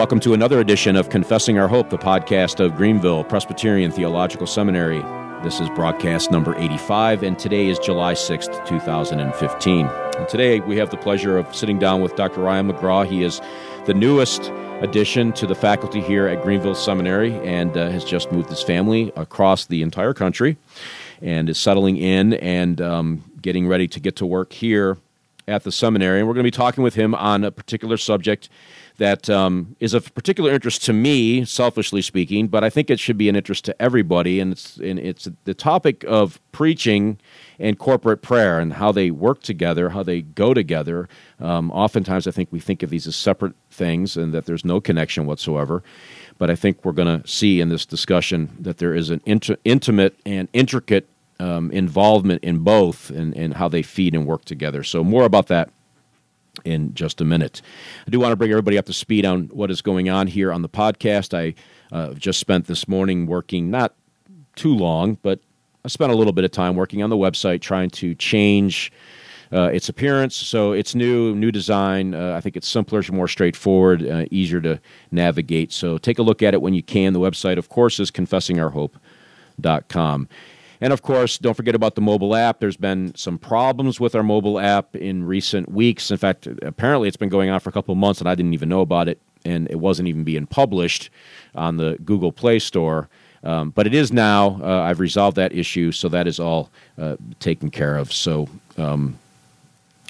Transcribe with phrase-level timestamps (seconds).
[0.00, 5.02] welcome to another edition of Confessing Our Hope, the podcast of Greenville Presbyterian Theological Seminary.
[5.42, 9.86] This is broadcast number 85, and today is July 6th, 2015.
[9.86, 12.40] And today we have the pleasure of sitting down with Dr.
[12.40, 13.06] Ryan McGraw.
[13.06, 13.42] He is
[13.84, 18.48] the newest addition to the faculty here at Greenville Seminary and uh, has just moved
[18.48, 20.56] his family across the entire country
[21.20, 24.96] and is settling in and um, getting ready to get to work here
[25.46, 26.20] at the seminary.
[26.20, 28.48] And we're going to be talking with him on a particular subject
[29.00, 33.16] that um, is of particular interest to me, selfishly speaking, but I think it should
[33.16, 34.40] be an interest to everybody.
[34.40, 37.18] And it's, and it's the topic of preaching
[37.58, 41.08] and corporate prayer and how they work together, how they go together.
[41.40, 44.82] Um, oftentimes, I think we think of these as separate things and that there's no
[44.82, 45.82] connection whatsoever.
[46.36, 49.56] But I think we're going to see in this discussion that there is an inter-
[49.64, 54.84] intimate and intricate um, involvement in both and, and how they feed and work together.
[54.84, 55.70] So, more about that
[56.64, 57.62] in just a minute.
[58.06, 60.52] I do want to bring everybody up to speed on what is going on here
[60.52, 61.36] on the podcast.
[61.36, 61.54] I
[61.94, 63.94] uh, just spent this morning working, not
[64.56, 65.40] too long, but
[65.84, 68.92] I spent a little bit of time working on the website trying to change
[69.52, 70.36] uh, its appearance.
[70.36, 72.14] So it's new, new design.
[72.14, 75.72] Uh, I think it's simpler, more straightforward, uh, easier to navigate.
[75.72, 77.12] So take a look at it when you can.
[77.12, 80.28] The website, of course, is confessingourhope.com.
[80.80, 82.60] And of course, don't forget about the mobile app.
[82.60, 86.10] There's been some problems with our mobile app in recent weeks.
[86.10, 88.54] In fact, apparently it's been going on for a couple of months, and I didn't
[88.54, 91.10] even know about it, and it wasn't even being published
[91.54, 93.08] on the Google Play Store.
[93.42, 94.60] Um, but it is now.
[94.62, 98.12] Uh, I've resolved that issue, so that is all uh, taken care of.
[98.12, 99.18] So um,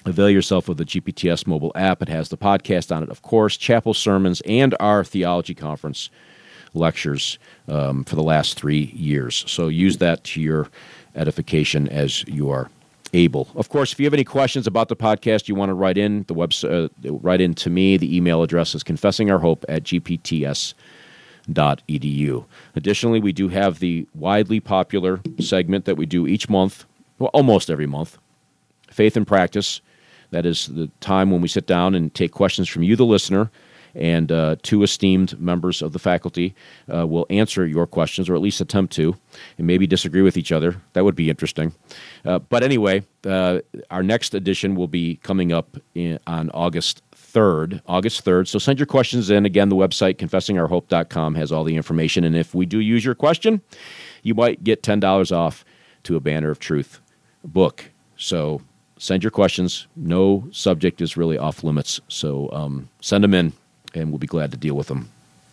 [0.05, 2.03] avail yourself of the GPTS mobile app.
[2.03, 6.11] It has the podcast on it, of course, chapel sermons, and our theology conference
[6.75, 9.45] lectures um, for the last three years.
[9.47, 10.69] So use that to your
[11.15, 12.71] edification as you are
[13.13, 13.49] able.
[13.55, 16.25] Of course, if you have any questions about the podcast, you want to write in
[16.29, 17.97] the website, uh, write in to me.
[17.97, 20.75] The email address is confessingourhope at gpts.edu.
[22.77, 26.85] Additionally, we do have the widely popular segment that we do each month,
[27.19, 28.19] well, almost every month,
[28.91, 29.81] Faith and Practice.
[30.31, 33.51] That is the time when we sit down and take questions from you, the listener,
[33.95, 36.55] and uh, two esteemed members of the faculty
[36.93, 39.17] uh, will answer your questions, or at least attempt to,
[39.59, 40.77] and maybe disagree with each other.
[40.93, 41.73] That would be interesting.
[42.25, 47.81] Uh, but anyway, uh, our next edition will be coming up in, on August 3rd,
[47.87, 48.49] August 3rd.
[48.49, 49.47] So send your questions in.
[49.47, 52.25] Again, the website, confessingourhope.com, has all the information.
[52.25, 53.61] And if we do use your question,
[54.23, 55.65] you might get $10 off
[56.05, 57.01] to a Banner of Truth
[57.45, 57.91] book.
[58.17, 58.63] So
[58.99, 59.87] send your questions.
[59.97, 62.01] No subject is really off limits.
[62.09, 63.53] So um, send them in
[63.95, 65.11] and we'll be glad to deal with them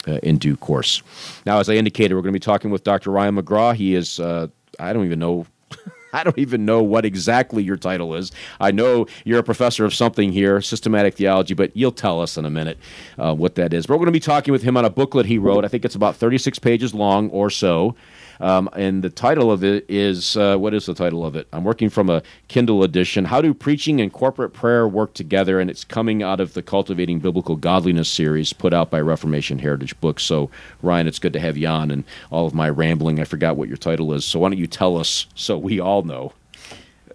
[0.08, 1.02] uh, in due course.
[1.46, 3.12] Now, as I indicated, we're going to be talking with Dr.
[3.12, 3.76] Ryan McGraw.
[3.76, 4.48] He is, uh,
[4.80, 5.46] I don't even know.
[6.14, 8.32] I don't even know what exactly your title is.
[8.62, 12.46] I know you're a professor of something here, systematic theology, but you'll tell us in
[12.46, 12.78] a minute
[13.18, 13.86] uh, what that is.
[13.86, 15.66] But we're going to be talking with him on a booklet he wrote.
[15.66, 17.96] I think it's about 36 pages long or so.
[18.40, 21.48] Um, and the title of it is uh, what is the title of it?
[21.54, 23.26] I'm working from a Kindle edition.
[23.26, 25.60] How do preaching and corporate prayer work together?
[25.60, 30.00] And it's coming out of the Cultivating Biblical Godliness series put out by Reformation Heritage
[30.00, 30.24] Books.
[30.24, 30.50] So,
[30.82, 31.92] Ryan, it's good to have you on.
[31.92, 34.26] And all of my rambling, I forgot what your title is.
[34.26, 36.34] So, why don't you tell us so we all know?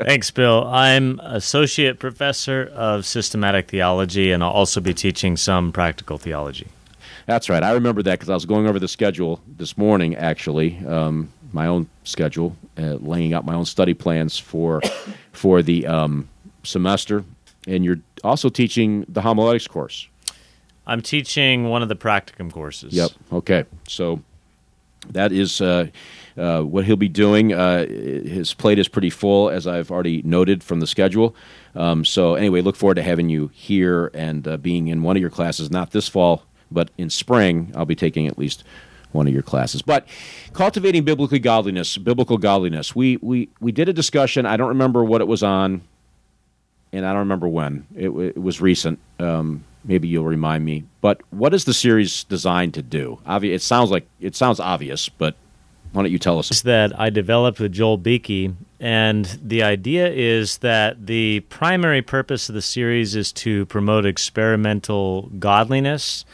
[0.00, 0.66] Thanks, Bill.
[0.66, 6.69] I'm Associate Professor of Systematic Theology, and I'll also be teaching some practical theology.
[7.27, 7.62] That's right.
[7.62, 11.66] I remember that because I was going over the schedule this morning, actually, um, my
[11.66, 14.81] own schedule, uh, laying out my own study plans for
[15.33, 16.28] for the um,
[16.62, 17.25] semester.
[17.66, 20.09] And you're also teaching the homiletics course.
[20.87, 22.93] I'm teaching one of the practicum courses.
[22.93, 23.10] Yep.
[23.33, 23.65] Okay.
[23.87, 24.21] So
[25.10, 25.89] that is uh,
[26.37, 27.53] uh, what he'll be doing.
[27.53, 31.34] Uh, his plate is pretty full, as I've already noted from the schedule.
[31.75, 35.21] Um, so anyway, look forward to having you here and uh, being in one of
[35.21, 38.65] your classes, not this fall, but in spring, I'll be taking at least
[39.12, 39.83] one of your classes.
[39.83, 40.06] But
[40.53, 42.95] cultivating biblical godliness, biblical godliness.
[42.95, 44.47] We we we did a discussion.
[44.47, 45.83] I don't remember what it was on,
[46.92, 47.86] and I don't remember when.
[47.95, 48.98] It, it was recent.
[49.19, 50.84] Um, maybe you'll remind me.
[51.01, 53.18] But what is the series designed to do?
[53.27, 55.36] Obvi- it sounds like it sounds obvious, but
[55.92, 56.51] why don't you tell us?
[56.51, 62.48] It's that I developed with Joel Beeke, and the idea is that the primary purpose
[62.48, 66.25] of the series is to promote experimental godliness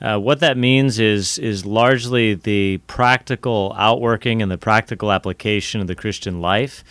[0.00, 5.86] uh, what that means is is largely the practical outworking and the practical application of
[5.86, 6.84] the Christian life.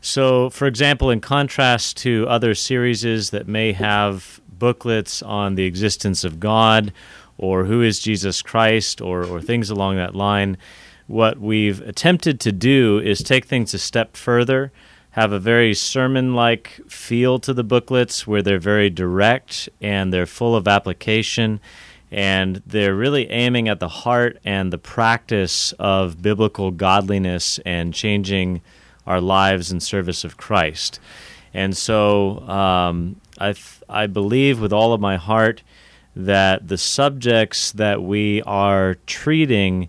[0.00, 6.24] So, for example, in contrast to other series that may have booklets on the existence
[6.24, 6.92] of God
[7.38, 10.58] or who is Jesus Christ or, or things along that line,
[11.06, 14.72] what we've attempted to do is take things a step further,
[15.10, 20.26] have a very sermon like feel to the booklets where they're very direct and they're
[20.26, 21.60] full of application
[22.12, 28.60] and they're really aiming at the heart and the practice of biblical godliness and changing
[29.06, 31.00] our lives in service of Christ.
[31.54, 35.62] And so um, I, th- I believe with all of my heart
[36.14, 39.88] that the subjects that we are treating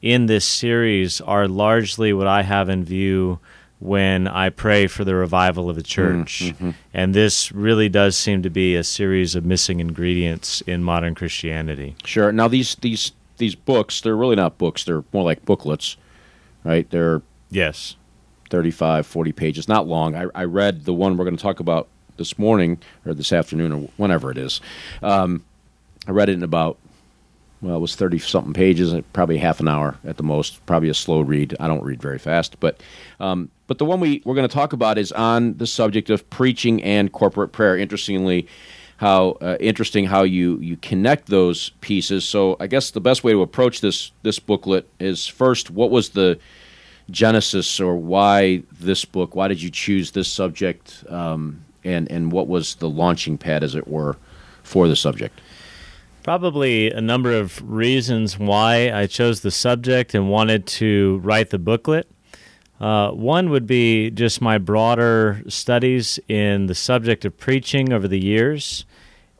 [0.00, 3.40] in this series are largely what I have in view
[3.80, 6.42] when I pray for the revival of the church.
[6.44, 6.70] Mm-hmm.
[6.92, 11.94] And this really does seem to be a series of missing ingredients in modern Christianity.
[12.04, 12.32] Sure.
[12.32, 15.96] Now these these these books, they're really not books, they're more like booklets.
[16.64, 16.90] Right?
[16.90, 17.96] They're Yes.
[18.50, 20.14] 35, 40 pages, not long.
[20.14, 21.86] I, I read the one we're going to talk about
[22.16, 24.60] this morning or this afternoon or whenever it is.
[25.02, 25.44] Um,
[26.06, 26.78] I read it in about
[27.60, 30.94] well, it was 30 something pages, probably half an hour at the most, probably a
[30.94, 31.56] slow read.
[31.58, 32.80] I don't read very fast, but
[33.18, 36.28] um, but the one we, we're going to talk about is on the subject of
[36.30, 37.76] preaching and corporate prayer.
[37.76, 38.48] Interestingly,
[38.96, 42.24] how uh, interesting how you, you connect those pieces.
[42.24, 46.10] So I guess the best way to approach this this booklet is first, what was
[46.10, 46.40] the
[47.10, 49.36] genesis or why this book?
[49.36, 51.04] Why did you choose this subject?
[51.08, 54.16] Um, and and what was the launching pad, as it were,
[54.62, 55.40] for the subject?
[56.24, 61.58] Probably a number of reasons why I chose the subject and wanted to write the
[61.58, 62.10] booklet.
[62.80, 68.20] Uh, one would be just my broader studies in the subject of preaching over the
[68.20, 68.84] years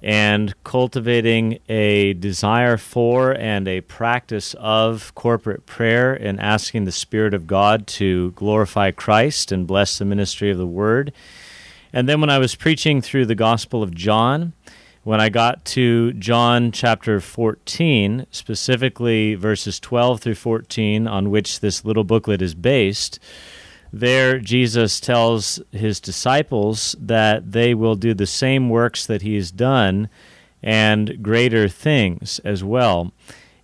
[0.02, 7.34] and cultivating a desire for and a practice of corporate prayer and asking the Spirit
[7.34, 11.12] of God to glorify Christ and bless the ministry of the Word.
[11.92, 14.52] And then when I was preaching through the Gospel of John,
[15.04, 21.84] when I got to John chapter 14, specifically verses 12 through 14, on which this
[21.84, 23.18] little booklet is based,
[23.92, 29.50] there Jesus tells his disciples that they will do the same works that he has
[29.50, 30.08] done
[30.62, 33.12] and greater things as well.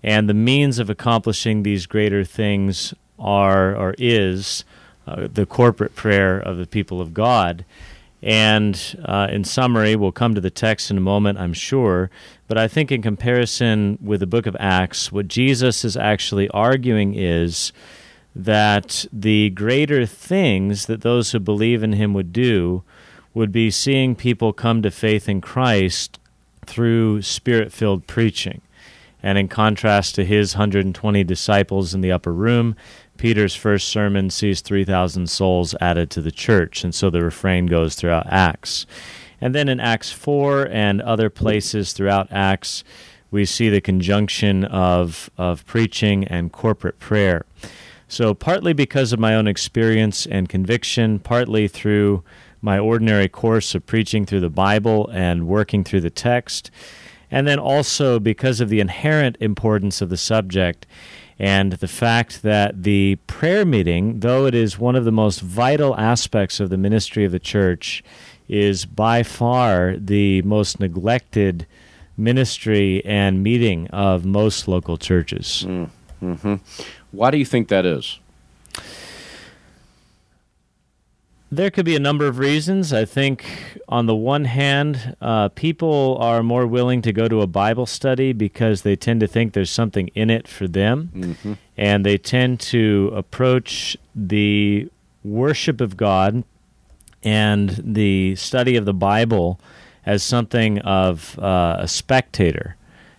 [0.03, 4.65] And the means of accomplishing these greater things are or is
[5.07, 7.65] uh, the corporate prayer of the people of God.
[8.25, 12.11] And uh, in summary, we'll come to the text in a moment, I'm sure.
[12.49, 17.15] But I think, in comparison with the book of Acts, what Jesus is actually arguing
[17.15, 17.71] is
[18.35, 22.83] that the greater things that those who believe in him would do
[23.35, 26.19] would be seeing people come to faith in Christ
[26.65, 28.63] through spirit filled preaching.
[29.23, 32.75] And in contrast to his 120 disciples in the upper room,
[33.17, 37.95] Peter's first sermon sees 3,000 souls added to the church, and so the refrain goes
[37.95, 38.87] throughout Acts.
[39.41, 42.85] And then in Acts 4 and other places throughout Acts,
[43.31, 47.45] we see the conjunction of, of preaching and corporate prayer.
[48.07, 52.23] So, partly because of my own experience and conviction, partly through
[52.61, 56.71] my ordinary course of preaching through the Bible and working through the text,
[57.31, 60.87] and then also because of the inherent importance of the subject
[61.39, 65.97] and the fact that the prayer meeting, though it is one of the most vital
[65.97, 68.05] aspects of the ministry of the church,
[68.49, 71.67] is by far the most neglected
[72.17, 75.65] ministry and meeting of most local churches.
[75.67, 75.91] Mm,
[76.23, 76.55] mm-hmm.
[77.11, 78.19] Why do you think that is?
[81.53, 82.93] There could be a number of reasons.
[82.93, 83.45] I think,
[83.89, 88.33] on the one hand, uh, people are more willing to go to a Bible study
[88.33, 91.11] because they tend to think there's something in it for them.
[91.15, 91.53] Mm-hmm.
[91.77, 94.89] And they tend to approach the
[95.23, 96.45] worship of God
[97.23, 99.61] and the study of the Bible
[100.05, 102.77] as something of uh, a spectator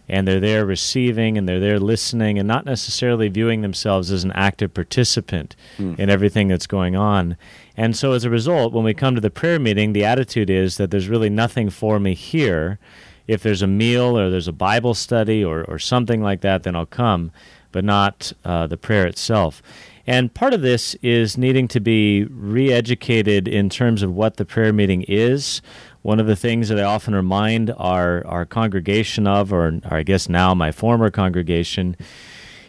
[0.08, 4.32] and they're there receiving and they're there listening and not necessarily viewing themselves as an
[4.34, 5.98] active participant mm.
[5.98, 7.38] in everything that's going on.
[7.78, 10.78] And so as a result, when we come to the prayer meeting, the attitude is
[10.78, 12.80] that there's really nothing for me here.
[13.28, 16.76] If there's a meal or there's a Bible study or, or something like that, then
[16.76, 17.32] I'll come,
[17.72, 19.64] but not uh, the prayer itself.
[20.08, 24.46] And part of this is needing to be re educated in terms of what the
[24.46, 25.62] prayer meeting is,
[26.06, 30.04] one of the things that I often remind our, our congregation of, or, or I
[30.04, 31.98] guess now my former congregation,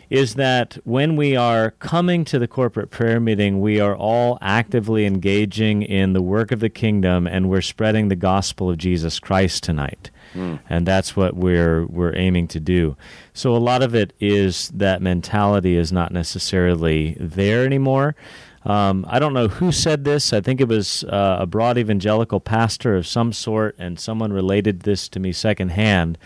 [0.09, 5.05] is that when we are coming to the corporate prayer meeting, we are all actively
[5.05, 9.63] engaging in the work of the kingdom and we're spreading the gospel of Jesus Christ
[9.63, 10.11] tonight.
[10.33, 10.61] Mm.
[10.71, 12.97] And that's what we're we're aiming to do.
[13.35, 18.17] So a lot of it is that mentality is not necessarily there anymore.
[18.67, 20.33] Um, I don't know who said this.
[20.33, 24.81] I think it was uh, a broad evangelical pastor of some sort, and someone related
[24.81, 26.19] this to me secondhand.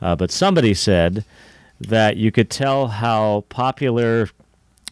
[0.00, 1.24] Uh, but somebody said
[1.80, 4.28] that you could tell how popular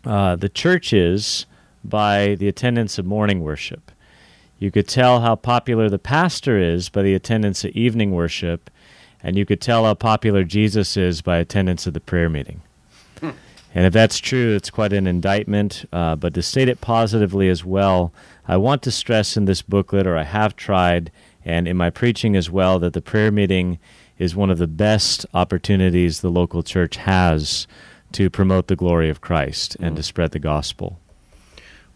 [0.07, 1.45] uh, the church is
[1.85, 3.93] by the attendance of morning worship.
[4.59, 8.71] You could tell how popular the pastor is by the attendance of evening worship.
[9.23, 12.63] and you could tell how popular Jesus is by attendance at the prayer meeting.
[13.77, 15.85] And if that's true, it's quite an indictment.
[15.93, 18.11] Uh, but to state it positively as well,
[18.49, 21.13] I want to stress in this booklet, or I have tried,
[21.45, 23.79] and in my preaching as well, that the prayer meeting
[24.19, 27.67] is one of the best opportunities the local church has
[28.13, 30.99] to promote the glory of Christ and to spread the gospel.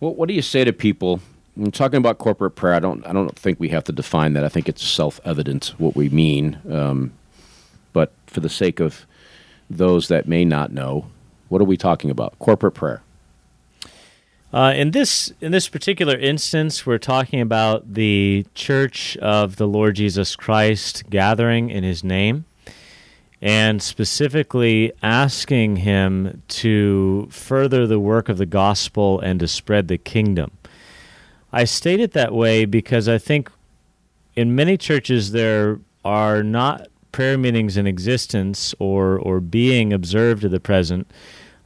[0.00, 1.20] Well, what do you say to people?
[1.56, 2.74] I'm talking about corporate prayer.
[2.74, 3.06] I don't.
[3.06, 4.44] I don't think we have to define that.
[4.44, 6.58] I think it's self-evident what we mean.
[6.70, 7.12] Um,
[7.94, 9.06] but for the sake of
[9.70, 11.06] those that may not know,
[11.50, 12.38] what are we talking about?
[12.38, 13.02] Corporate prayer.
[14.52, 19.96] Uh, in this in this particular instance, we're talking about the Church of the Lord
[19.96, 22.46] Jesus Christ gathering in His name,
[23.40, 29.98] and specifically asking Him to further the work of the gospel and to spread the
[29.98, 30.50] kingdom.
[31.52, 33.50] I state it that way because I think
[34.34, 40.50] in many churches there are not prayer meetings in existence or or being observed at
[40.50, 41.08] the present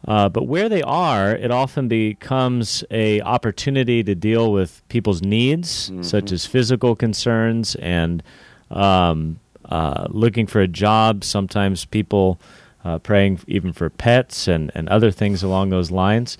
[0.06, 5.90] uh, but where they are, it often becomes a opportunity to deal with people's needs,
[5.90, 6.02] mm-hmm.
[6.02, 8.22] such as physical concerns and
[8.70, 11.24] um, uh, looking for a job.
[11.24, 12.38] Sometimes people
[12.84, 16.36] uh, praying even for pets and, and other things along those lines.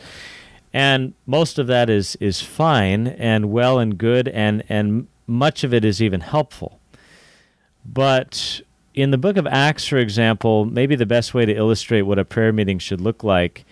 [0.74, 5.72] And most of that is is fine and well and good, and and much of
[5.72, 6.80] it is even helpful.
[7.86, 8.60] But
[8.94, 12.24] in the book of Acts, for example, maybe the best way to illustrate what a
[12.24, 13.64] prayer meeting should look like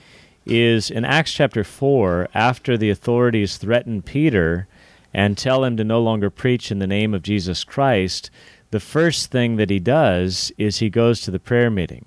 [0.45, 4.67] is in Acts chapter 4, after the authorities threaten Peter
[5.15, 8.31] and tell him to no longer preach in the name of Jesus Christ,
[8.73, 12.05] the first thing that he does is he goes to the prayer meeting.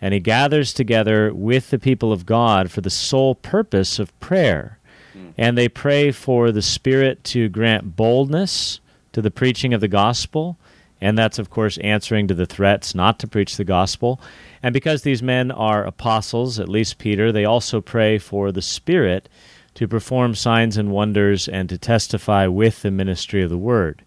[0.00, 4.78] And he gathers together with the people of God for the sole purpose of prayer.
[5.12, 5.30] Hmm.
[5.36, 8.80] And they pray for the Spirit to grant boldness
[9.12, 10.58] to the preaching of the gospel
[11.04, 14.18] and that's, of course, answering to the threats not to preach the gospel.
[14.62, 19.28] And because these men are apostles, at least Peter, they also pray for the Spirit
[19.74, 24.02] to perform signs and wonders and to testify with the ministry of the word.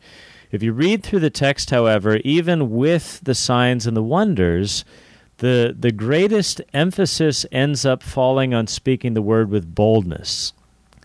[0.49, 4.83] If you read through the text, however, even with the signs and the wonders,
[5.37, 10.51] the, the greatest emphasis ends up falling on speaking the word with boldness.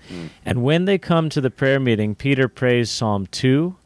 [0.09, 0.31] Mm.
[0.47, 3.77] And when they come to the prayer meeting, Peter prays Psalm 2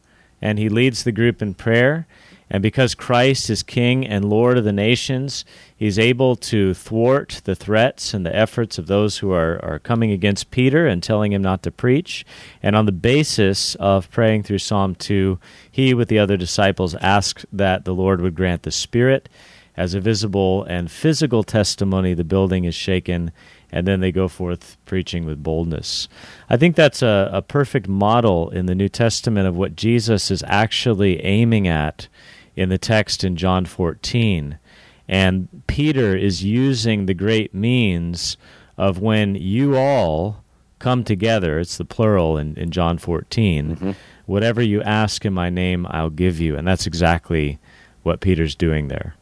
[0.40, 2.06] and he leads the group in prayer.
[2.48, 5.44] And because Christ is King and Lord of the nations,
[5.76, 10.12] he's able to thwart the threats and the efforts of those who are, are coming
[10.12, 12.24] against Peter and telling him not to preach.
[12.62, 17.46] And on the basis of praying through Psalm 2, he, with the other disciples, asked
[17.52, 19.28] that the Lord would grant the Spirit.
[19.76, 23.32] As a visible and physical testimony, the building is shaken
[23.76, 26.08] and then they go forth preaching with boldness.
[26.48, 30.42] I think that's a, a perfect model in the New Testament of what Jesus is
[30.46, 32.08] actually aiming at
[32.56, 34.58] in the text in John 14.
[35.08, 38.38] And Peter is using the great means
[38.78, 40.42] of when you all
[40.78, 43.90] come together, it's the plural in, in John 14, mm-hmm.
[44.24, 46.56] whatever you ask in my name, I'll give you.
[46.56, 47.58] And that's exactly
[48.04, 49.16] what Peter's doing there.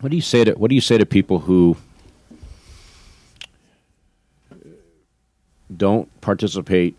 [0.00, 1.76] What do you say to what do you say to people who
[5.74, 6.96] don't participate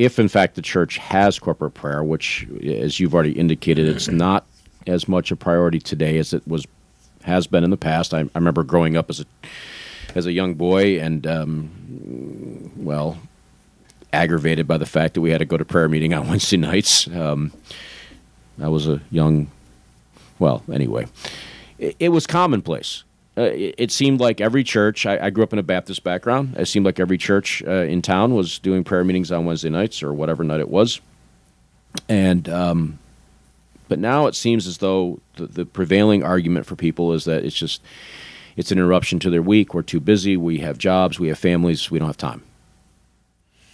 [0.00, 4.46] if in fact the church has corporate prayer, which, as you've already indicated, it's not
[4.86, 6.66] as much a priority today as it was
[7.22, 8.14] has been in the past.
[8.14, 9.26] I, I remember growing up as a
[10.14, 13.18] as a young boy, and um, well,
[14.12, 17.06] aggravated by the fact that we had to go to prayer meeting on Wednesday nights.
[17.08, 17.52] Um,
[18.58, 19.50] I was a young,
[20.38, 21.06] well, anyway,
[21.78, 23.04] it, it was commonplace
[23.38, 25.06] uh, it, seemed like every church.
[25.06, 26.56] I, I, grew up in a Baptist background.
[26.58, 30.02] It seemed like every church uh, in town was doing prayer meetings on Wednesday nights
[30.02, 31.00] or whatever night it was.
[32.08, 32.98] And um,
[33.88, 37.56] but now it seems as though the, the, prevailing argument for people is that it's
[37.56, 37.82] just
[38.56, 39.74] it's an interruption to their week.
[39.74, 40.36] We're too busy.
[40.36, 41.18] We have jobs.
[41.18, 41.90] We have families.
[41.90, 42.42] We don't have time.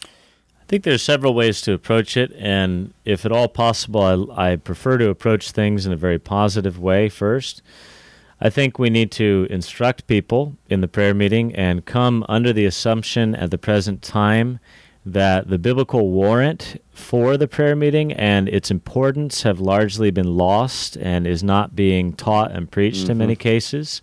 [0.04, 4.56] I think there's several ways to approach it, and if at all possible, I, I
[4.56, 7.62] prefer to approach things in a very positive way first.
[8.40, 12.66] I think we need to instruct people in the prayer meeting and come under the
[12.66, 14.58] assumption at the present time
[15.06, 20.96] that the biblical warrant for the prayer meeting and its importance have largely been lost
[20.96, 23.12] and is not being taught and preached mm-hmm.
[23.12, 23.42] in many mm-hmm.
[23.42, 24.02] cases.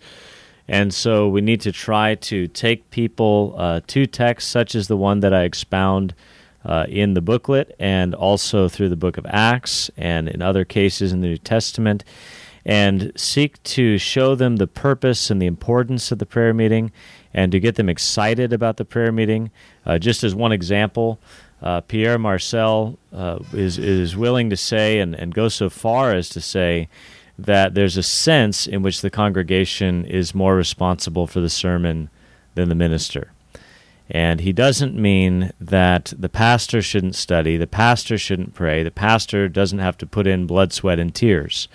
[0.66, 4.96] And so we need to try to take people uh, to texts such as the
[4.96, 6.14] one that I expound
[6.64, 11.12] uh, in the booklet and also through the book of Acts and in other cases
[11.12, 12.02] in the New Testament
[12.64, 16.90] and seek to show them the purpose and the importance of the prayer meeting
[17.32, 19.50] and to get them excited about the prayer meeting.
[19.84, 21.18] Uh, just as one example,
[21.62, 26.28] uh, Pierre Marcel uh, is, is willing to say and, and go so far as
[26.30, 26.88] to say
[27.38, 32.08] that there's a sense in which the congregation is more responsible for the sermon
[32.54, 33.32] than the minister.
[34.10, 39.48] And he doesn't mean that the pastor shouldn't study, the pastor shouldn't pray, the pastor
[39.48, 41.68] doesn't have to put in blood, sweat, and tears.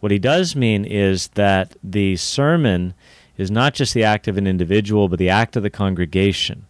[0.00, 2.94] What he does mean is that the sermon
[3.36, 6.66] is not just the act of an individual, but the act of the congregation.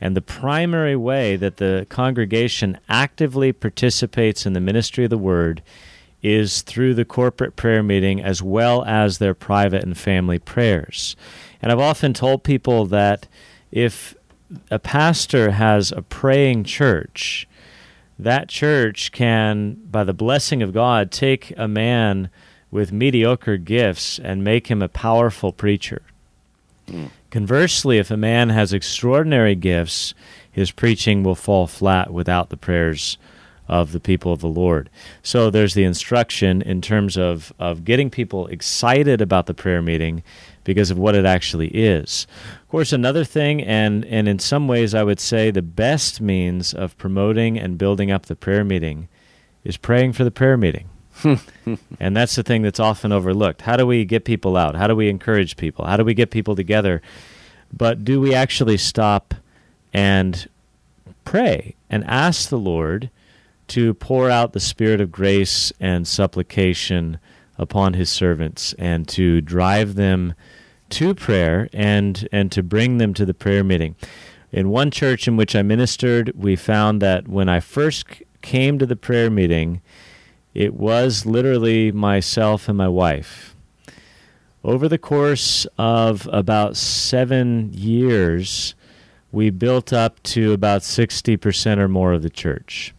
[0.00, 5.62] And the primary way that the congregation actively participates in the ministry of the word
[6.22, 11.16] is through the corporate prayer meeting as well as their private and family prayers.
[11.62, 13.26] And I've often told people that
[13.70, 14.14] if
[14.70, 17.46] a pastor has a praying church,
[18.18, 22.30] that church can, by the blessing of God, take a man
[22.70, 26.02] with mediocre gifts and make him a powerful preacher.
[27.30, 30.14] Conversely, if a man has extraordinary gifts,
[30.50, 33.16] his preaching will fall flat without the prayers
[33.68, 34.90] of the people of the Lord.
[35.22, 40.24] So there's the instruction in terms of, of getting people excited about the prayer meeting
[40.64, 42.26] because of what it actually is.
[42.62, 46.74] Of course, another thing, and, and in some ways I would say the best means
[46.74, 49.08] of promoting and building up the prayer meeting
[49.62, 50.89] is praying for the prayer meeting.
[52.00, 53.62] and that's the thing that's often overlooked.
[53.62, 54.74] How do we get people out?
[54.74, 55.84] How do we encourage people?
[55.84, 57.02] How do we get people together?
[57.72, 59.34] But do we actually stop
[59.92, 60.48] and
[61.24, 63.10] pray and ask the Lord
[63.68, 67.18] to pour out the spirit of grace and supplication
[67.56, 70.34] upon his servants and to drive them
[70.88, 73.94] to prayer and and to bring them to the prayer meeting.
[74.50, 78.06] In one church in which I ministered, we found that when I first
[78.42, 79.80] came to the prayer meeting,
[80.54, 83.54] it was literally myself and my wife.
[84.62, 88.74] Over the course of about seven years,
[89.32, 92.92] we built up to about 60% or more of the church.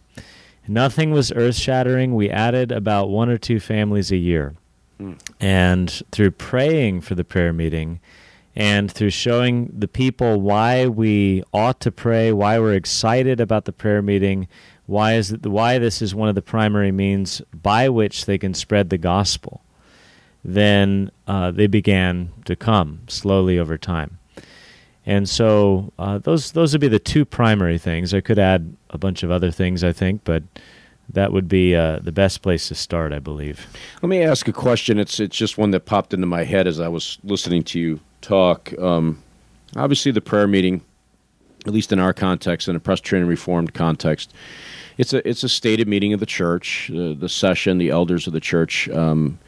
[0.66, 2.14] Nothing was earth shattering.
[2.14, 4.54] We added about one or two families a year.
[5.00, 5.18] Mm.
[5.40, 8.00] And through praying for the prayer meeting
[8.54, 13.72] and through showing the people why we ought to pray, why we're excited about the
[13.72, 14.46] prayer meeting,
[14.86, 18.54] why is it, why this is one of the primary means by which they can
[18.54, 19.62] spread the gospel?
[20.44, 24.18] Then uh, they began to come slowly over time,
[25.06, 28.12] and so uh, those those would be the two primary things.
[28.12, 30.42] I could add a bunch of other things, I think, but
[31.08, 33.66] that would be uh, the best place to start, I believe.
[34.02, 34.98] Let me ask a question.
[34.98, 38.00] It's it's just one that popped into my head as I was listening to you
[38.20, 38.76] talk.
[38.78, 39.22] Um,
[39.76, 40.82] obviously, the prayer meeting,
[41.66, 44.32] at least in our context, in a Presbyterian Reformed context,
[44.98, 46.90] it's a it's a stated meeting of the church.
[46.90, 49.38] Uh, the session, the elders of the church um,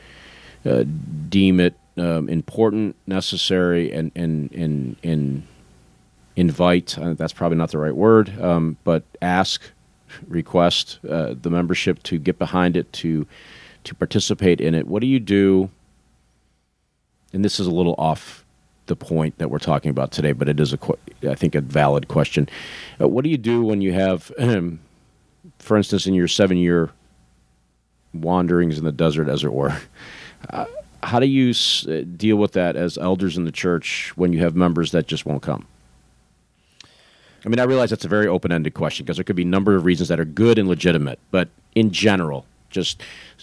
[0.64, 0.85] uh,
[1.28, 5.42] deem it um, important, necessary, and and and, and
[6.37, 6.98] invite.
[6.98, 9.62] Uh, that's probably not the right word, um, but ask,
[10.26, 13.26] request uh, the membership to get behind it to
[13.85, 14.87] to participate in it.
[14.87, 15.70] What do you do?
[17.33, 18.44] And this is a little off
[18.87, 20.78] the point that we're talking about today, but it is a,
[21.28, 22.48] I think, a valid question.
[23.00, 24.30] Uh, what do you do when you have
[25.64, 26.90] for instance, in your seven year
[28.12, 29.77] wanderings in the desert, as it were,
[30.50, 30.66] uh,
[31.03, 34.40] how do you s- uh, deal with that as elders in the church when you
[34.40, 35.66] have members that just won't come?
[37.44, 39.46] I mean, I realize that's a very open ended question because there could be a
[39.46, 43.03] number of reasons that are good and legitimate, but in general, just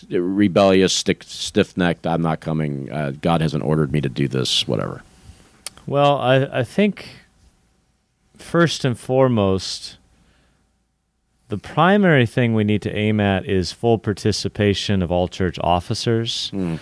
[0.10, 5.04] rebellious, stiff necked, I'm not coming, uh, God hasn't ordered me to do this, whatever.
[5.86, 7.08] Well, I, I think
[8.38, 9.98] first and foremost,
[11.52, 16.50] the primary thing we need to aim at is full participation of all church officers.
[16.54, 16.80] Mm.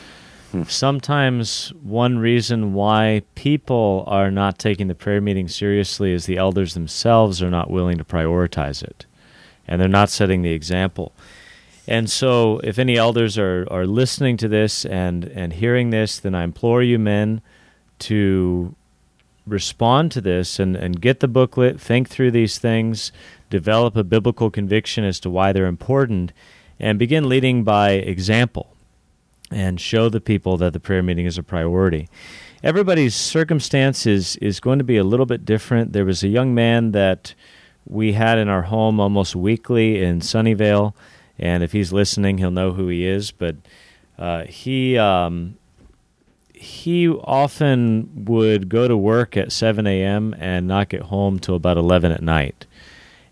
[0.68, 6.76] Sometimes one reason why people are not taking the prayer meeting seriously is the elders
[6.76, 9.08] themselves are not willing to prioritize it
[9.68, 11.14] and they're not setting the example.
[11.88, 16.36] And so, if any elders are, are listening to this and, and hearing this, then
[16.36, 17.42] I implore you, men,
[18.00, 18.76] to
[19.52, 23.12] respond to this and, and get the booklet, think through these things,
[23.50, 26.32] develop a biblical conviction as to why they're important,
[26.80, 28.76] and begin leading by example
[29.52, 32.08] and show the people that the prayer meeting is a priority.
[32.64, 35.94] Everybody's circumstance is, is going to be a little bit different.
[35.94, 37.34] There was a young man that
[37.88, 40.94] we had in our home almost weekly in Sunnyvale,
[41.38, 43.32] and if he's listening, he'll know who he is.
[43.32, 43.56] But
[44.18, 45.58] uh, he um,
[46.60, 50.36] he often would go to work at 7 a.m.
[50.38, 52.66] and not get home till about 11 at night.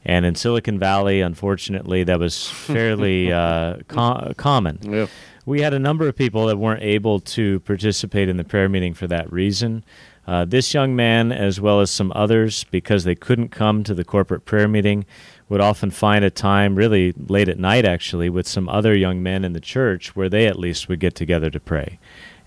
[0.05, 4.79] And in Silicon Valley, unfortunately, that was fairly uh, com- common.
[4.81, 5.07] Yeah.
[5.45, 8.93] We had a number of people that weren't able to participate in the prayer meeting
[8.93, 9.83] for that reason.
[10.25, 14.05] Uh, this young man, as well as some others, because they couldn't come to the
[14.05, 15.05] corporate prayer meeting,
[15.49, 19.43] would often find a time, really late at night actually, with some other young men
[19.43, 21.99] in the church where they at least would get together to pray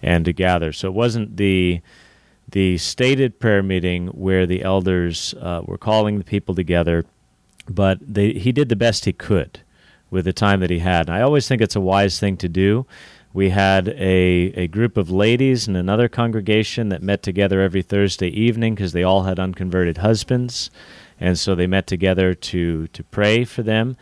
[0.03, 0.73] and to gather.
[0.73, 1.81] So it wasn't the
[2.49, 7.05] the stated prayer meeting where the elders uh, were calling the people together,
[7.69, 9.61] but they, he did the best he could
[10.11, 11.09] with the time that he had.
[11.09, 12.87] And I always think it's a wise thing to do.
[13.33, 18.27] We had a, a group of ladies in another congregation that met together every Thursday
[18.29, 20.73] evening because they all had unconverted husbands
[21.21, 23.97] and so they met together to to pray for them.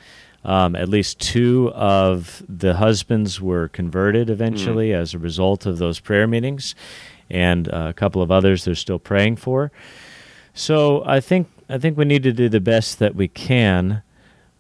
[0.44, 4.94] Um, at least two of the husbands were converted eventually mm.
[4.94, 6.74] as a result of those prayer meetings,
[7.29, 9.72] and uh, a couple of others they're still praying for.
[10.55, 14.03] So I think I think we need to do the best that we can.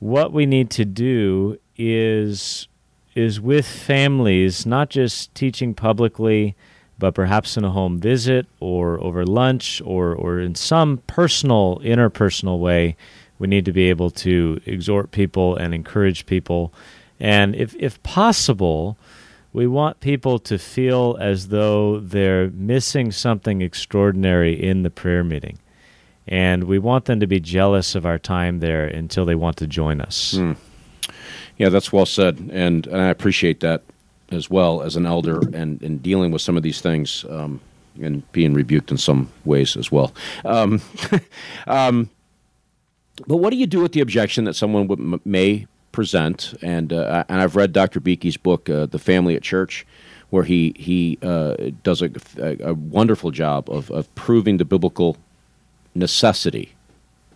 [0.00, 2.68] What we need to do is
[3.14, 6.56] is with families, not just teaching publicly
[6.98, 12.58] but perhaps in a home visit or over lunch or, or in some personal, interpersonal
[12.58, 12.96] way,
[13.38, 16.72] we need to be able to exhort people and encourage people.
[17.20, 18.96] And if, if possible,
[19.52, 25.58] we want people to feel as though they're missing something extraordinary in the prayer meeting.
[26.26, 29.66] And we want them to be jealous of our time there until they want to
[29.66, 30.34] join us.
[30.34, 30.56] Mm.
[31.56, 32.38] Yeah, that's well said.
[32.52, 33.82] And, and I appreciate that
[34.30, 37.60] as well as an elder and, and dealing with some of these things um,
[38.00, 40.12] and being rebuked in some ways as well.
[40.44, 40.82] Um,
[41.66, 42.10] um,
[43.26, 46.54] but what do you do with the objection that someone would, may present?
[46.62, 48.00] And uh, and I've read Dr.
[48.00, 49.86] Beeke's book, uh, The Family at Church,
[50.30, 55.16] where he he uh, does a, a, wonderful job of, of proving the biblical
[55.94, 56.74] necessity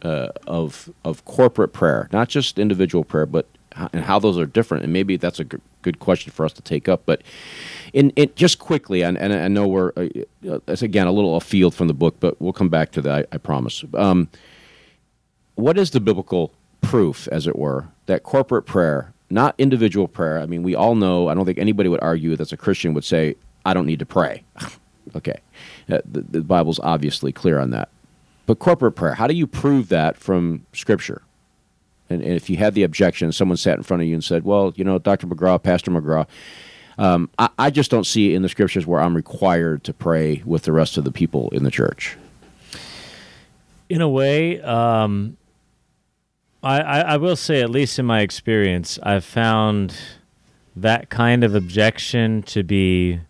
[0.02, 3.46] uh, of of corporate prayer, not just individual prayer, but
[3.92, 4.84] and how those are different.
[4.84, 7.02] And maybe that's a g- good question for us to take up.
[7.06, 7.22] But
[7.92, 10.08] in, in just quickly, and, and I know we're uh,
[10.48, 13.28] uh, again a little afield from the book, but we'll come back to that.
[13.32, 13.84] I, I promise.
[13.94, 14.28] Um,
[15.54, 20.40] what is the biblical proof, as it were, that corporate prayer, not individual prayer?
[20.40, 21.28] I mean, we all know.
[21.28, 24.06] I don't think anybody would argue that's a Christian would say, "I don't need to
[24.06, 24.44] pray."
[25.16, 25.40] okay,
[25.90, 27.88] uh, the, the Bible's obviously clear on that.
[28.46, 31.22] But corporate prayer, how do you prove that from Scripture?
[32.10, 34.72] And, if you had the objection, someone sat in front of you and said, "Well,
[34.76, 35.26] you know, Dr.
[35.26, 36.26] McGraw, Pastor McGraw."
[36.98, 40.64] Um, I, I, just don't see in the scriptures where I'm required to pray with
[40.64, 42.18] the rest of the people in the church.
[43.88, 45.38] In a way, um,
[46.62, 49.96] I, I, I, will say, at least in my experience, I've found
[50.76, 53.20] that kind of objection to be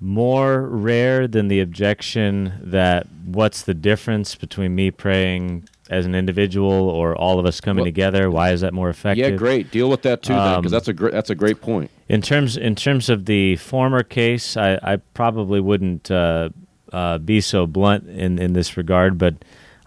[0.00, 6.70] more rare than the objection that what's the difference between me praying as an individual
[6.72, 8.30] or all of us coming well, together?
[8.30, 9.30] Why is that more effective?
[9.30, 9.70] Yeah, great.
[9.70, 11.90] Deal with that too, um, because that's a great that's a great point.
[12.08, 16.50] In terms in terms of the former case, I, I probably wouldn't uh,
[16.92, 19.34] uh, be so blunt in, in this regard, but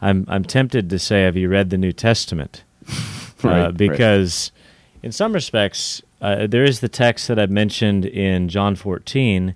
[0.02, 2.64] I'm I'm tempted to say, have you read the New Testament?
[3.44, 5.06] right, uh, because right.
[5.06, 9.56] in some respects, uh, there is the text that I've mentioned in John 14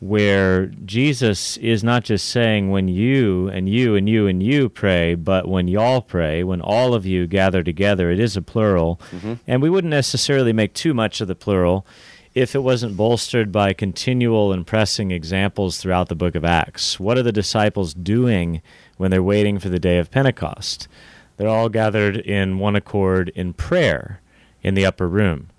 [0.00, 5.14] where Jesus is not just saying when you and you and you and you pray,
[5.14, 9.00] but when y'all pray, when all of you gather together, it is a plural.
[9.12, 9.34] Mm-hmm.
[9.46, 11.86] And we wouldn't necessarily make too much of the plural
[12.34, 17.00] if it wasn't bolstered by continual and pressing examples throughout the book of Acts.
[17.00, 18.60] What are the disciples doing
[18.96, 20.88] when they're waiting for the day of Pentecost?
[21.36, 24.20] They're all gathered in one accord in prayer
[24.62, 25.50] in the upper room.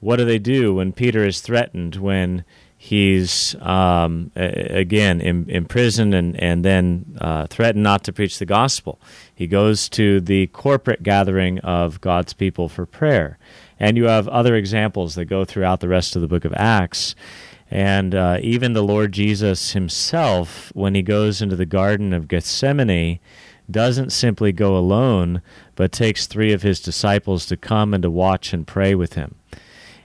[0.00, 2.44] What do they do when Peter is threatened, when
[2.78, 9.00] he's um, again imprisoned and, and then uh, threatened not to preach the gospel.
[9.34, 13.38] He goes to the corporate gathering of God's people for prayer.
[13.80, 17.14] And you have other examples that go throughout the rest of the book of Acts.
[17.70, 23.18] And uh, even the Lord Jesus himself, when he goes into the Garden of Gethsemane,
[23.68, 25.42] doesn't simply go alone,
[25.74, 29.34] but takes three of his disciples to come and to watch and pray with him.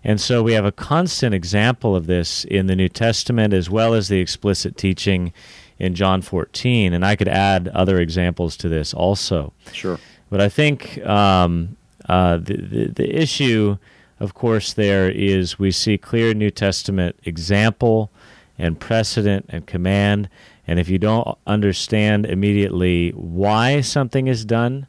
[0.03, 3.93] And so we have a constant example of this in the New Testament as well
[3.93, 5.31] as the explicit teaching
[5.77, 6.93] in John 14.
[6.93, 9.53] And I could add other examples to this also.
[9.71, 9.99] Sure.
[10.29, 11.77] But I think um,
[12.09, 13.77] uh, the, the, the issue,
[14.21, 18.11] of course, there is we see clear New Testament example
[18.57, 20.29] and precedent and command.
[20.67, 24.85] And if you don't understand immediately why something is done,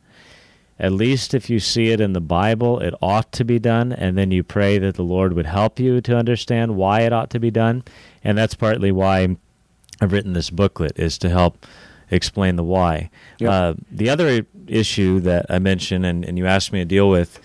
[0.78, 4.18] at least if you see it in the Bible, it ought to be done, and
[4.18, 7.40] then you pray that the Lord would help you to understand why it ought to
[7.40, 7.84] be done.
[8.22, 9.36] And that's partly why
[10.00, 11.66] I've written this booklet, is to help
[12.10, 13.10] explain the why.
[13.38, 13.50] Yep.
[13.50, 17.40] Uh, the other issue that I mentioned, and, and you asked me to deal with,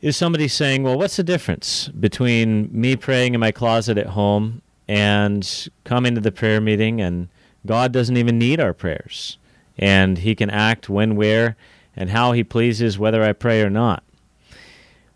[0.00, 4.62] is somebody saying, well, what's the difference between me praying in my closet at home
[4.86, 7.28] and coming to the prayer meeting and
[7.66, 9.36] God doesn't even need our prayers,
[9.76, 11.56] and He can act when, where,
[11.96, 14.02] and how He pleases, whether I pray or not.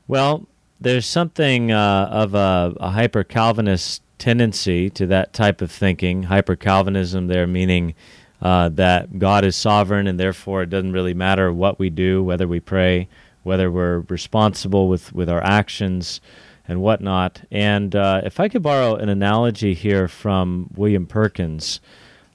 [0.07, 0.47] Well,
[0.81, 6.25] there's something uh, of a, a hyper Calvinist tendency to that type of thinking.
[6.25, 7.95] Hyper Calvinism, there meaning
[8.41, 12.49] uh, that God is sovereign and therefore it doesn't really matter what we do, whether
[12.49, 13.09] we pray,
[13.43, 16.21] whether we're responsible with, with our actions
[16.69, 17.43] and whatnot.
[17.51, 21.81] And uh, if I could borrow an analogy here from William Perkins,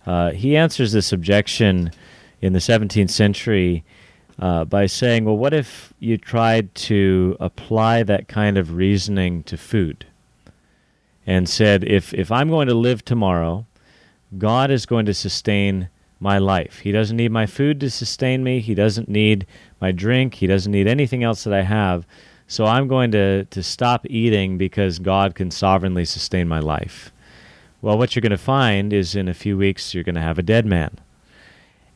[0.06, 1.92] uh, he answers this objection
[2.42, 3.84] in the 17th century
[4.40, 9.58] uh, by saying, well, what if you tried to apply that kind of reasoning to
[9.58, 10.06] food?
[11.26, 13.66] And said, if, if I'm going to live tomorrow,
[14.38, 15.90] God is going to sustain
[16.20, 16.80] my life.
[16.80, 18.60] He doesn't need my food to sustain me.
[18.60, 19.46] He doesn't need
[19.80, 20.36] my drink.
[20.36, 22.06] He doesn't need anything else that I have.
[22.48, 27.12] So I'm going to, to stop eating because God can sovereignly sustain my life.
[27.82, 30.40] Well, what you're going to find is in a few weeks you're going to have
[30.40, 30.98] a dead man.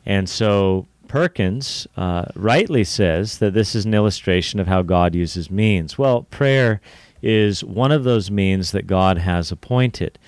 [0.04, 5.50] And so Perkins uh, rightly says that this is an illustration of how God uses
[5.50, 5.98] means.
[5.98, 6.80] Well, prayer
[7.22, 10.18] is one of those means that God has appointed.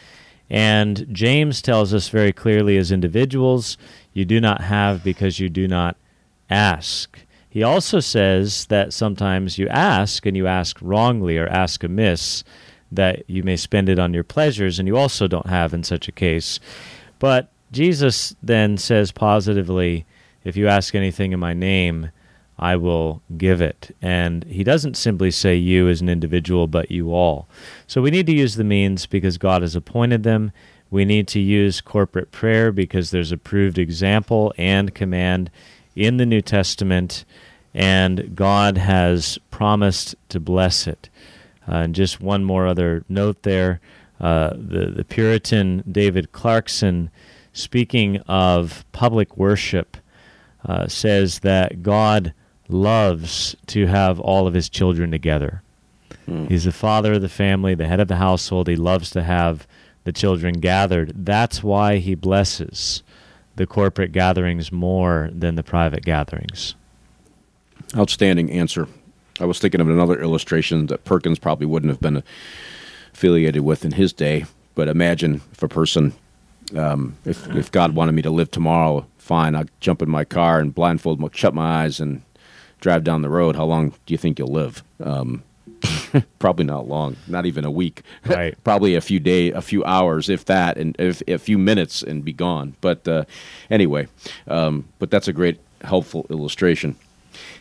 [0.51, 3.77] And James tells us very clearly as individuals,
[4.13, 5.97] you do not have because you do not
[6.51, 7.19] ask.
[7.49, 12.45] He also says that sometimes you ask and you ask wrongly or ask amiss,
[12.91, 16.09] that you may spend it on your pleasures, and you also don't have in such
[16.09, 16.61] a case.
[17.19, 20.05] But Jesus then says positively,
[20.45, 22.11] If you ask anything in my name,
[22.59, 23.95] I will give it.
[24.01, 27.49] And he doesn't simply say you as an individual, but you all.
[27.87, 30.53] So we need to use the means because God has appointed them.
[30.90, 35.51] We need to use corporate prayer because there's a proved example and command
[35.97, 37.25] in the New Testament,
[37.73, 41.09] and God has promised to bless it.
[41.67, 43.81] Uh, and just one more other note there
[44.21, 47.11] uh, the, the Puritan David Clarkson,
[47.53, 49.97] speaking of public worship,
[50.64, 52.33] uh, says that God
[52.68, 55.62] loves to have all of his children together.
[56.29, 56.48] Mm.
[56.48, 58.68] He's the father of the family, the head of the household.
[58.68, 59.66] He loves to have
[60.05, 61.12] the children gathered.
[61.24, 63.03] That's why he blesses
[63.57, 66.74] the corporate gatherings more than the private gatherings.
[67.96, 68.88] Outstanding answer.
[69.40, 72.22] I was thinking of another illustration that Perkins probably wouldn't have been
[73.12, 74.46] affiliated with in his day.
[74.74, 76.14] But imagine if a person,
[76.77, 80.59] um, if if God wanted me to live tomorrow, fine, I'll jump in my car
[80.59, 82.22] and blindfold, shut my eyes, and
[82.85, 83.57] drive down the road.
[83.57, 84.85] How long do you think you'll live?
[85.03, 85.42] Um,
[86.38, 88.03] probably not long, not even a week.
[88.27, 88.55] Right.
[88.64, 92.23] probably a few day, a few hours, if that, and if, a few minutes, and
[92.23, 92.77] be gone.
[92.83, 93.25] But uh,
[93.70, 94.07] anyway,
[94.49, 96.97] um, but that's a great, helpful illustration.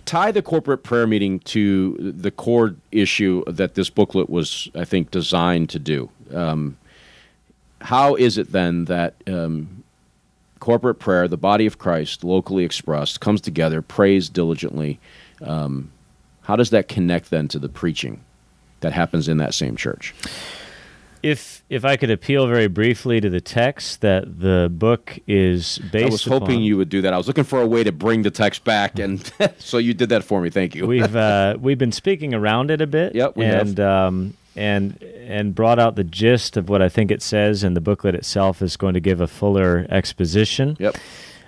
[0.03, 5.09] Tie the corporate prayer meeting to the core issue that this booklet was, I think,
[5.09, 6.09] designed to do.
[6.33, 6.77] Um,
[7.79, 9.82] how is it then that um,
[10.63, 14.97] corporate prayer, the body of Christ, locally expressed, comes together, prays diligently?
[15.41, 15.91] Um,
[16.43, 18.23] how does that connect then to the preaching
[18.79, 20.15] that happens in that same church?
[21.21, 26.05] If if I could appeal very briefly to the text that the book is based.
[26.05, 27.13] I was hoping upon, you would do that.
[27.13, 29.19] I was looking for a way to bring the text back, and
[29.57, 30.49] so you did that for me.
[30.49, 30.87] Thank you.
[30.87, 33.15] we've uh, we've been speaking around it a bit.
[33.15, 33.79] Yep, we and, have.
[33.79, 37.81] Um, and and brought out the gist of what I think it says, and the
[37.81, 40.77] booklet itself is going to give a fuller exposition.
[40.79, 40.97] Yep.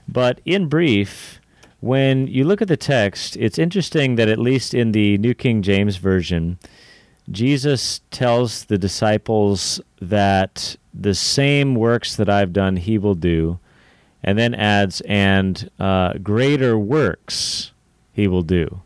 [0.07, 1.39] But in brief,
[1.81, 5.61] when you look at the text, it's interesting that at least in the New King
[5.61, 6.57] James Version,
[7.29, 13.59] Jesus tells the disciples that the same works that I've done, he will do,
[14.23, 17.71] and then adds, and uh, greater works
[18.13, 18.81] he will do.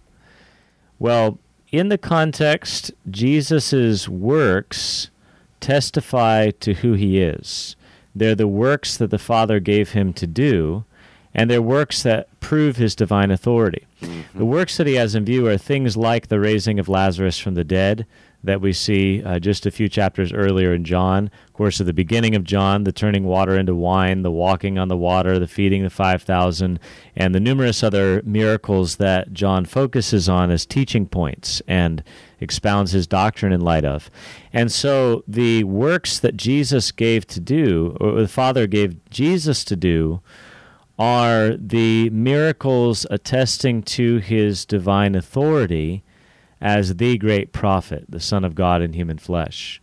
[0.98, 1.40] Well,
[1.72, 5.10] in the context, Jesus' works
[5.60, 7.76] testify to who he is.
[8.16, 10.84] They're the works that the Father gave him to do,
[11.34, 13.86] and they're works that prove his divine authority.
[14.02, 14.40] Mm-hmm.
[14.40, 17.54] The works that he has in view are things like the raising of Lazarus from
[17.54, 18.06] the dead,
[18.44, 21.30] that we see uh, just a few chapters earlier in John.
[21.48, 24.88] Of course, at the beginning of John, the turning water into wine, the walking on
[24.88, 26.80] the water, the feeding the 5,000,
[27.16, 32.02] and the numerous other miracles that John focuses on as teaching points and
[32.40, 34.10] expounds his doctrine in light of.
[34.54, 39.76] And so the works that Jesus gave to do, or the Father gave Jesus to
[39.76, 40.22] do,
[40.98, 46.04] are the miracles attesting to his divine authority
[46.62, 49.82] as the great prophet, the Son of God in human flesh.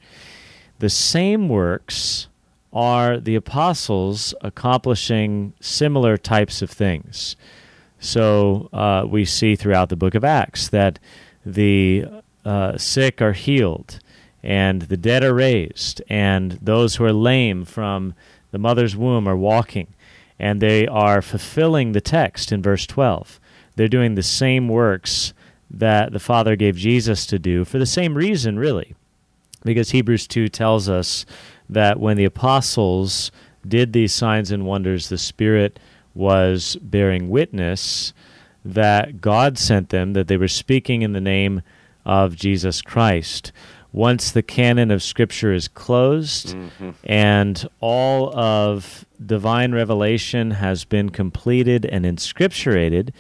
[0.79, 2.29] The same works
[2.73, 7.37] are the apostles accomplishing similar types of things.
[7.99, 10.99] So uh, we see throughout the book of Acts that
[11.45, 12.05] the
[12.45, 13.99] uh, sick are healed,
[14.43, 18.15] and the dead are raised, and those who are lame from
[18.51, 19.89] the mother's womb are walking.
[20.39, 23.41] and they are fulfilling the text in verse 12.
[23.77, 25.33] They're doing the same works
[25.71, 28.95] that the Father gave Jesus to do for the same reason, really.
[29.65, 31.27] Because Hebrews 2 tells us
[31.69, 33.33] that when the apostles
[33.67, 35.79] did these signs and wonders, the Spirit
[36.15, 38.13] was bearing witness
[38.65, 41.63] that God sent them, that they were speaking in the name
[42.05, 43.53] of Jesus Christ.
[43.93, 46.91] Once the canon of Scripture is closed mm-hmm.
[47.05, 53.11] and all of divine revelation has been completed and inscripturated,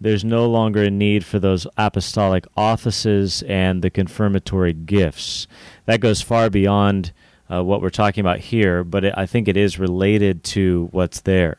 [0.00, 5.46] there's no longer a need for those apostolic offices and the confirmatory gifts.
[5.86, 7.12] That goes far beyond
[7.50, 11.20] uh, what we're talking about here, but it, I think it is related to what's
[11.20, 11.58] there.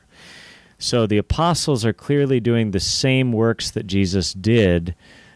[0.79, 4.93] So the apostles are clearly doing the same works that Jesus did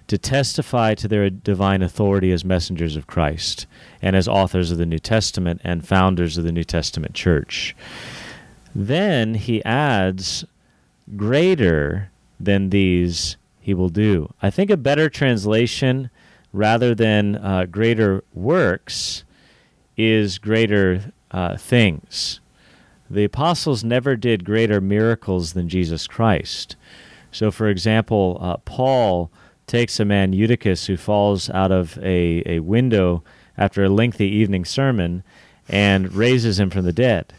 [0.07, 3.65] to testify to their divine authority as messengers of Christ
[4.01, 7.75] and as authors of the New Testament and founders of the New Testament church.
[8.75, 10.45] Then he adds,
[11.15, 12.10] greater
[12.45, 14.33] than these he will do.
[14.41, 16.09] I think a better translation,
[16.51, 19.23] rather than uh, greater works,
[19.95, 22.39] is greater uh, things.
[23.09, 26.75] The apostles never did greater miracles than Jesus Christ.
[27.31, 29.31] So, for example, uh, Paul
[29.67, 33.23] takes a man, Eutychus, who falls out of a, a window
[33.57, 35.23] after a lengthy evening sermon
[35.69, 37.33] and raises him from the dead.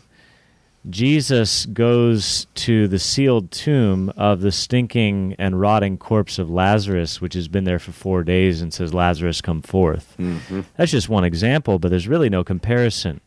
[0.90, 7.34] Jesus goes to the sealed tomb of the stinking and rotting corpse of Lazarus, which
[7.34, 10.16] has been there for four days, and says, Lazarus, come forth.
[10.18, 10.62] Mm-hmm.
[10.76, 13.20] That's just one example, but there's really no comparison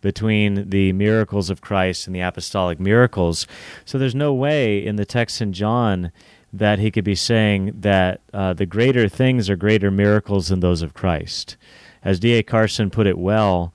[0.00, 3.46] between the miracles of Christ and the apostolic miracles.
[3.84, 6.12] So there's no way in the text in John
[6.52, 10.82] that he could be saying that uh, the greater things are greater miracles than those
[10.82, 11.56] of Christ.
[12.04, 12.42] As D.A.
[12.42, 13.72] Carson put it well,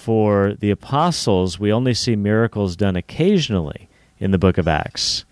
[0.00, 5.24] for the apostles, we only see miracles done occasionally in the book of Acts.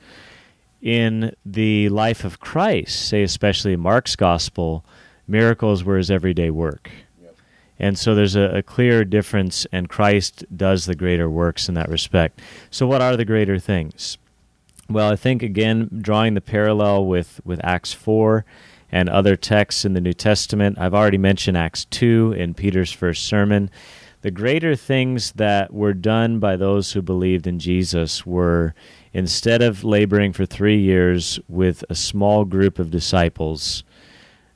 [0.82, 4.84] In the life of Christ, say especially Mark's gospel,
[5.26, 6.90] miracles were his everyday work.
[7.78, 11.88] And so there's a, a, clear difference, and Christ does the greater works in that
[11.88, 12.40] respect.
[12.70, 14.18] So, what are the greater things?
[14.90, 18.44] Well, I think, again, drawing the parallel with, with Acts 4
[18.90, 23.24] and other texts in the New Testament, I've already mentioned Acts 2 in Peter's first
[23.24, 23.70] sermon
[24.22, 28.74] the greater things that were done by those who believed in Jesus were
[29.12, 33.84] instead of laboring for three years with a small group of disciples,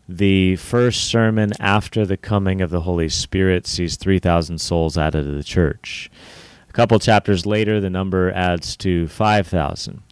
[0.08, 5.32] the first sermon after the coming of the Holy Spirit sees 3,000 souls added to
[5.32, 6.10] the church.
[6.68, 10.02] A couple chapters later, the number adds to 5,000.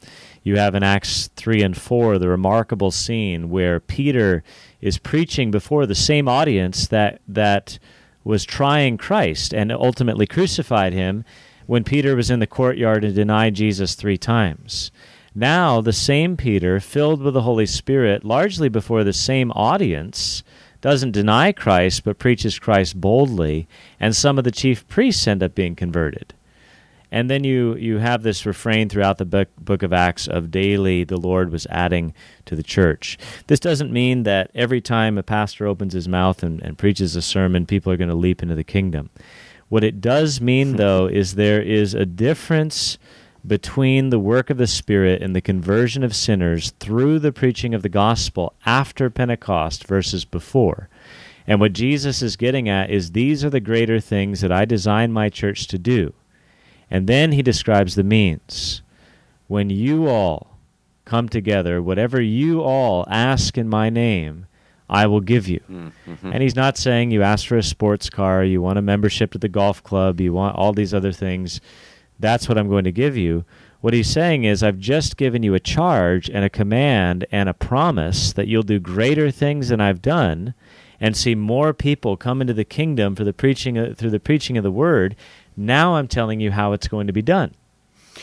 [0.42, 4.42] You have in Acts 3 and 4 the remarkable scene where Peter
[4.80, 7.78] is preaching before the same audience that, that
[8.24, 11.24] was trying Christ and ultimately crucified him
[11.66, 14.90] when Peter was in the courtyard and denied Jesus three times.
[15.34, 20.42] Now, the same Peter, filled with the Holy Spirit, largely before the same audience,
[20.80, 23.68] doesn't deny Christ but preaches Christ boldly,
[24.00, 26.34] and some of the chief priests end up being converted.
[27.12, 31.04] And then you, you have this refrain throughout the book, book of Acts of daily
[31.04, 32.14] the Lord was adding
[32.46, 33.18] to the church.
[33.48, 37.22] This doesn't mean that every time a pastor opens his mouth and, and preaches a
[37.22, 39.10] sermon, people are going to leap into the kingdom.
[39.68, 42.98] What it does mean, though, is there is a difference
[43.46, 47.82] between the work of the Spirit and the conversion of sinners through the preaching of
[47.82, 50.88] the gospel after Pentecost versus before.
[51.46, 55.14] And what Jesus is getting at is these are the greater things that I designed
[55.14, 56.12] my church to do.
[56.90, 58.82] And then he describes the means.
[59.46, 60.58] When you all
[61.04, 64.46] come together, whatever you all ask in my name,
[64.88, 65.60] I will give you.
[65.70, 66.32] Mm-hmm.
[66.32, 69.38] And he's not saying you ask for a sports car, you want a membership to
[69.38, 71.60] the golf club, you want all these other things.
[72.18, 73.44] That's what I'm going to give you.
[73.80, 77.54] What he's saying is, I've just given you a charge and a command and a
[77.54, 80.54] promise that you'll do greater things than I've done
[81.00, 84.58] and see more people come into the kingdom for the preaching of, through the preaching
[84.58, 85.16] of the word
[85.56, 87.54] now I'm telling you how it's going to be done.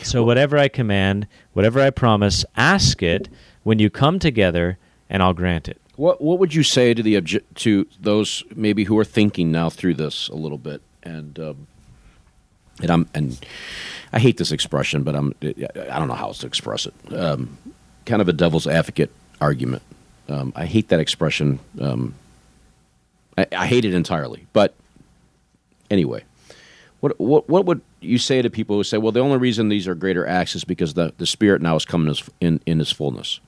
[0.02, 3.28] So, whatever I command, whatever I promise, ask it
[3.64, 4.78] when you come together,
[5.10, 5.80] and I'll grant it.
[5.96, 9.70] What What would you say to the obje- to those maybe who are thinking now
[9.70, 11.66] through this a little bit, and um,
[12.80, 13.44] and I'm and
[14.12, 16.94] I hate this expression, but I'm I don't know how else to express it.
[17.12, 17.58] Um,
[18.06, 19.10] kind of a devil's advocate
[19.40, 19.82] argument.
[20.28, 21.58] Um, I hate that expression.
[21.80, 22.14] Um,
[23.36, 24.46] I, I hate it entirely.
[24.52, 24.74] But
[25.90, 26.24] anyway,
[27.00, 29.86] what, what, what would you say to people who say, well, the only reason these
[29.86, 33.40] are greater acts is because the, the Spirit now is coming in, in His fullness?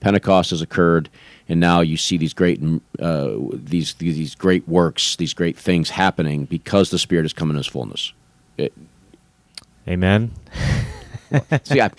[0.00, 1.08] Pentecost has occurred,
[1.48, 2.60] and now you see these great
[2.98, 7.58] uh, these, these great works, these great things happening because the Spirit is coming in
[7.58, 8.12] His fullness.
[8.58, 8.72] It,
[9.86, 10.32] Amen.
[11.64, 11.90] See, I,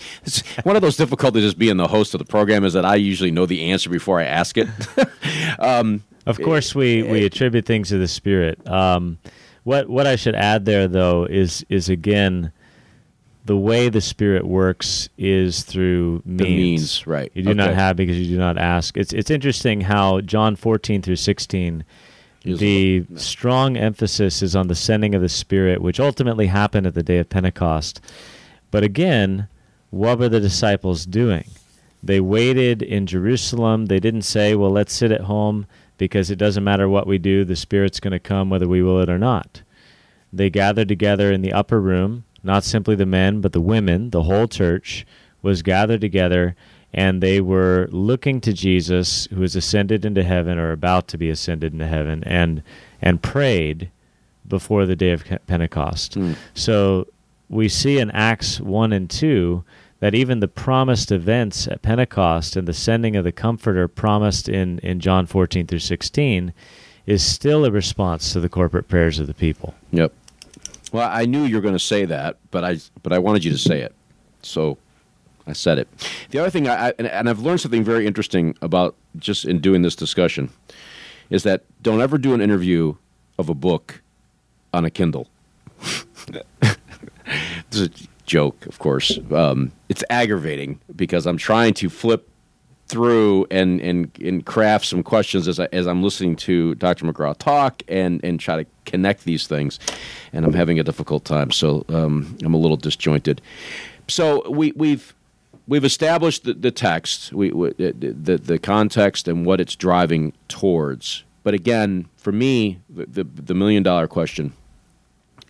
[0.62, 3.30] one of those difficulties as being the host of the program is that I usually
[3.30, 4.68] know the answer before I ask it.
[5.58, 8.66] um, of course, we, we attribute things to the Spirit.
[8.68, 9.18] Um,
[9.64, 12.52] what what I should add there, though, is is again
[13.46, 16.38] the way the Spirit works is through means.
[16.38, 17.32] The means, right?
[17.34, 17.56] You do okay.
[17.58, 18.96] not have because you do not ask.
[18.96, 21.84] It's it's interesting how John fourteen through sixteen.
[22.44, 27.02] The strong emphasis is on the sending of the Spirit, which ultimately happened at the
[27.02, 28.02] day of Pentecost.
[28.70, 29.48] But again,
[29.88, 31.46] what were the disciples doing?
[32.02, 33.86] They waited in Jerusalem.
[33.86, 35.66] They didn't say, well, let's sit at home
[35.98, 39.00] because it doesn't matter what we do, the Spirit's going to come whether we will
[39.00, 39.62] it or not.
[40.32, 44.24] They gathered together in the upper room, not simply the men, but the women, the
[44.24, 45.06] whole church
[45.42, 46.56] was gathered together,
[46.92, 51.30] and they were looking to Jesus, who has ascended into heaven or about to be
[51.30, 52.62] ascended into heaven, and
[53.00, 53.90] and prayed
[54.46, 56.18] before the day of Pentecost.
[56.18, 56.36] Mm.
[56.54, 57.06] So
[57.48, 59.64] we see in Acts 1 and 2
[60.00, 64.78] that even the promised events at Pentecost and the sending of the Comforter promised in,
[64.80, 66.52] in John 14 through 16
[67.06, 69.74] is still a response to the corporate prayers of the people.
[69.92, 70.12] Yep.
[70.92, 73.50] Well, I knew you were going to say that, but I but I wanted you
[73.50, 73.94] to say it,
[74.42, 74.78] so
[75.46, 75.88] I said it.
[76.30, 79.82] The other thing, I, and, and I've learned something very interesting about just in doing
[79.82, 80.50] this discussion,
[81.30, 82.94] is that don't ever do an interview
[83.38, 84.02] of a book
[84.72, 85.28] on a Kindle.
[88.26, 89.18] joke, of course.
[89.30, 92.28] Um, it's aggravating because I'm trying to flip
[92.86, 97.06] through and, and, and craft some questions as, I, as I'm listening to Dr.
[97.06, 99.78] McGraw talk and, and try to connect these things.
[100.32, 103.40] And I'm having a difficult time, so um, I'm a little disjointed.
[104.08, 105.14] So we, we've
[105.66, 111.24] we've established the, the text, we, we, the, the context, and what it's driving towards.
[111.42, 114.52] But again, for me, the, the, the million dollar question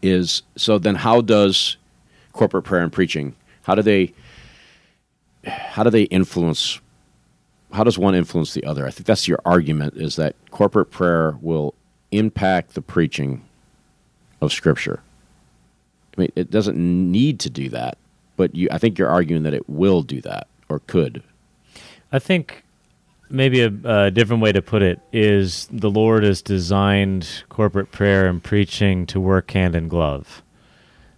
[0.03, 1.79] is so then how does
[2.35, 4.13] corporate prayer and preaching how do they
[5.47, 6.81] how do they influence
[7.73, 8.87] how does one influence the other?
[8.87, 11.75] I think that's your argument is that corporate prayer will
[12.13, 13.43] impact the preaching
[14.41, 15.01] of scripture.
[16.17, 17.99] I mean it doesn't need to do that
[18.37, 21.23] but you i think you're arguing that it will do that or could.
[22.13, 22.65] I think
[23.29, 28.27] maybe a, a, different way to put it is the Lord has designed corporate prayer
[28.27, 30.43] and preaching to work hand in glove.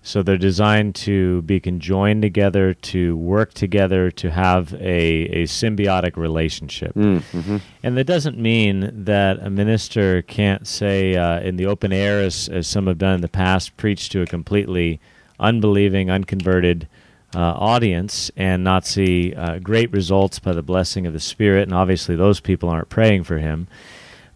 [0.07, 6.17] So they're designed to be conjoined together, to work together, to have a, a symbiotic
[6.17, 6.95] relationship.
[6.95, 7.57] Mm, mm-hmm.
[7.83, 12.49] And that doesn't mean that a minister can't say uh, in the open air, as,
[12.49, 15.01] as some have done in the past, preach to a completely
[15.41, 16.87] unbelieving, unconverted
[17.35, 21.65] uh, audience and not see uh, great results by the blessing of the Spirit.
[21.65, 23.67] And obviously, those people aren't praying for him.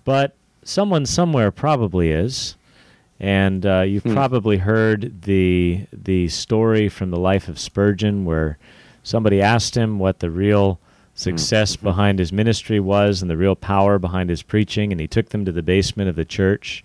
[0.05, 2.57] But someone somewhere probably is.
[3.21, 4.15] And uh, you've hmm.
[4.15, 8.59] probably heard the the story from the life of Spurgeon, where
[9.03, 10.81] somebody asked him what the real
[11.15, 11.85] success hmm.
[11.85, 15.45] behind his ministry was and the real power behind his preaching, and he took them
[15.45, 16.83] to the basement of the church,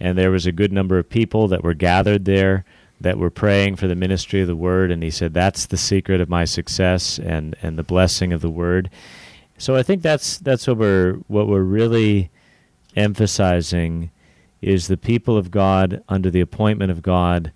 [0.00, 2.64] and there was a good number of people that were gathered there
[2.98, 6.22] that were praying for the ministry of the word, and he said that's the secret
[6.22, 8.88] of my success and and the blessing of the word.
[9.58, 12.30] So I think that's that's what we're what we're really
[12.94, 14.10] emphasizing
[14.60, 17.52] is the people of God under the appointment of God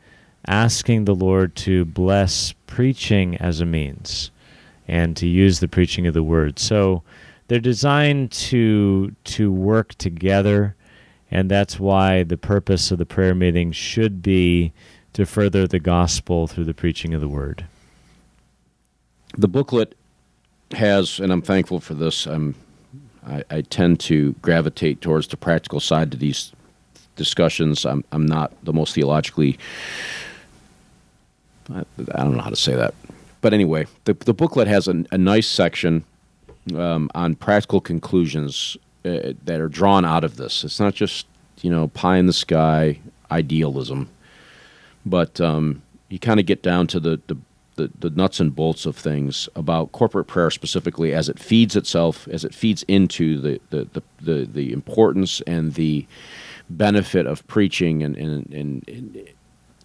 [0.46, 4.30] asking the Lord to bless preaching as a means
[4.88, 6.58] and to use the preaching of the word.
[6.58, 7.02] So
[7.48, 10.76] they're designed to to work together
[11.30, 14.72] and that's why the purpose of the prayer meeting should be
[15.12, 17.66] to further the gospel through the preaching of the word.
[19.36, 19.96] The booklet
[20.72, 22.26] has, and I'm thankful for this.
[22.26, 22.56] I'm,
[23.24, 26.52] I, I tend to gravitate towards the practical side to these
[27.20, 27.84] discussions.
[27.84, 29.58] I'm I'm not the most theologically.
[31.72, 32.94] I, I don't know how to say that,
[33.42, 36.02] but anyway, the the booklet has a, a nice section
[36.74, 40.64] um, on practical conclusions uh, that are drawn out of this.
[40.64, 41.26] It's not just
[41.60, 42.98] you know pie in the sky
[43.30, 44.08] idealism,
[45.04, 47.36] but um, you kind of get down to the, the
[47.80, 52.28] the, the nuts and bolts of things about corporate prayer specifically as it feeds itself,
[52.28, 56.06] as it feeds into the, the, the, the, the importance and the
[56.70, 59.28] benefit of preaching and and, and,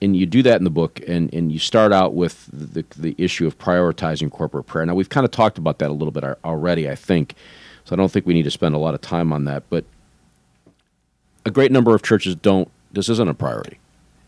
[0.01, 3.15] and you do that in the book and, and you start out with the, the
[3.17, 4.85] issue of prioritizing corporate prayer.
[4.85, 7.33] Now we've kind of talked about that a little bit already, I think.
[7.85, 9.85] So I don't think we need to spend a lot of time on that, but
[11.45, 13.79] a great number of churches don't this isn't a priority.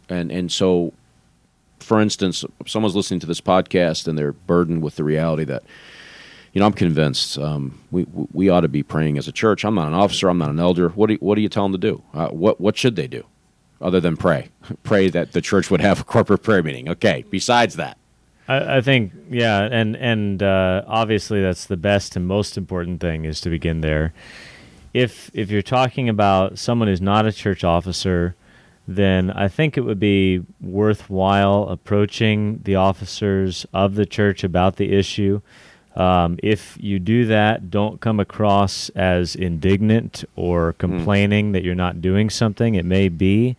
[0.10, 0.94] And and so
[1.80, 5.64] for instance, someone's listening to this podcast and they're burdened with the reality that
[6.58, 9.64] you know, I'm convinced um, we we ought to be praying as a church.
[9.64, 10.28] I'm not an officer.
[10.28, 10.90] I'm not an elder.
[10.90, 12.02] What do you, what do you tell them to do?
[12.16, 13.24] Uh, what what should they do,
[13.80, 14.50] other than pray?
[14.84, 16.90] pray that the church would have a corporate prayer meeting.
[16.90, 17.24] Okay.
[17.30, 18.00] Besides that,
[18.48, 23.26] I, I think yeah, and and uh, obviously that's the best and most important thing
[23.26, 24.16] is to begin there.
[24.96, 28.36] If if you're talking about someone who's not a church officer,
[28.88, 34.92] then I think it would be worthwhile approaching the officers of the church about the
[34.92, 35.42] issue.
[35.98, 41.54] Um, if you do that, don't come across as indignant or complaining mm.
[41.54, 42.76] that you're not doing something.
[42.76, 43.58] It may be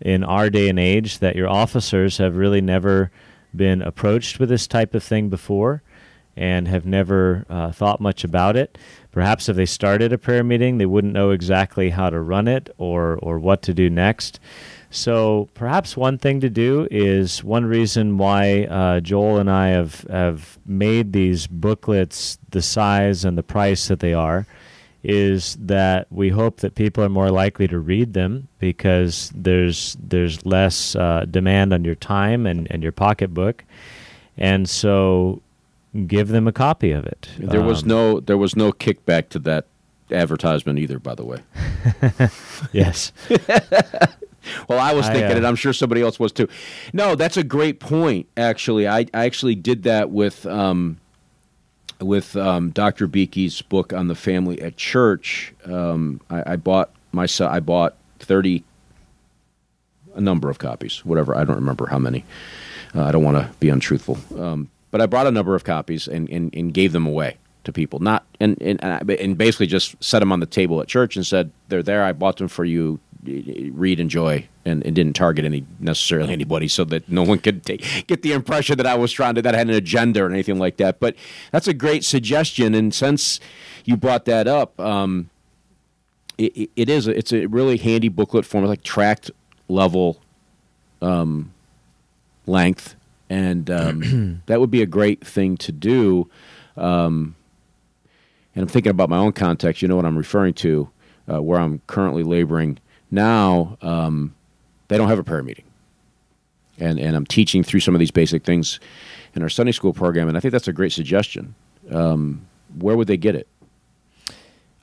[0.00, 3.12] in our day and age that your officers have really never
[3.54, 5.80] been approached with this type of thing before
[6.36, 8.76] and have never uh, thought much about it.
[9.12, 12.68] Perhaps if they started a prayer meeting, they wouldn't know exactly how to run it
[12.78, 14.40] or, or what to do next.
[14.90, 20.02] So perhaps one thing to do is one reason why uh, Joel and I have,
[20.02, 24.46] have made these booklets the size and the price that they are
[25.08, 30.44] is that we hope that people are more likely to read them because there's there's
[30.44, 33.62] less uh, demand on your time and, and your pocketbook,
[34.36, 35.40] and so
[36.08, 37.28] give them a copy of it.
[37.38, 39.66] There um, was no there was no kickback to that
[40.10, 41.40] advertisement either, by the way.
[42.72, 43.12] yes.
[44.68, 45.44] well, I was thinking I, uh, it.
[45.44, 46.48] I'm sure somebody else was too.
[46.92, 48.28] No, that's a great point.
[48.36, 50.98] Actually, I, I actually did that with um,
[52.00, 53.06] with um, Dr.
[53.06, 55.54] Beeke's book on the family at church.
[55.64, 57.52] Um, I, I, bought myself.
[57.52, 58.64] I bought thirty,
[60.14, 61.36] a number of copies, whatever.
[61.36, 62.24] I don't remember how many.
[62.94, 66.08] Uh, I don't want to be untruthful, um, but I brought a number of copies
[66.08, 67.98] and, and, and gave them away to people.
[67.98, 71.50] Not and and and basically just set them on the table at church and said
[71.68, 72.02] they're there.
[72.02, 76.68] I bought them for you read, and enjoy, and, and didn't target any necessarily anybody,
[76.68, 79.54] so that no one could take, get the impression that I was trying to that
[79.54, 81.00] I had an agenda or anything like that.
[81.00, 81.16] But
[81.52, 83.40] that's a great suggestion, and since
[83.84, 85.30] you brought that up, um,
[86.38, 89.30] it, it is a, it's a really handy booklet form, like tract
[89.68, 90.20] level
[91.02, 91.52] um,
[92.46, 92.94] length,
[93.28, 96.30] and um, that would be a great thing to do.
[96.76, 97.34] Um,
[98.54, 99.82] and I'm thinking about my own context.
[99.82, 100.88] You know what I'm referring to,
[101.30, 102.78] uh, where I'm currently laboring
[103.10, 104.34] now um,
[104.88, 105.64] they don't have a prayer meeting.
[106.78, 108.80] And, and I'm teaching through some of these basic things
[109.34, 111.54] in our Sunday school program, and I think that's a great suggestion.
[111.90, 112.46] Um,
[112.78, 113.48] where would they get it?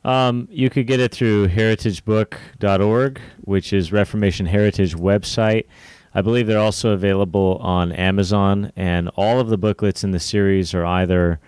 [0.03, 5.65] Um, you could get it through heritagebook.org, which is Reformation Heritage website.
[6.15, 10.74] I believe they're also available on Amazon, and all of the booklets in the series
[10.74, 11.39] are either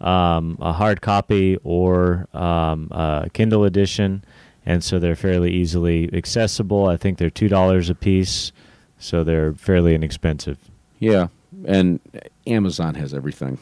[0.00, 4.24] um, a hard copy or um, a Kindle edition
[4.64, 6.86] and so they're fairly easily accessible.
[6.86, 8.52] I think they're two dollars a piece,
[8.98, 10.58] so they're fairly inexpensive.
[10.98, 11.28] Yeah,
[11.66, 12.00] and
[12.46, 13.58] Amazon has everything,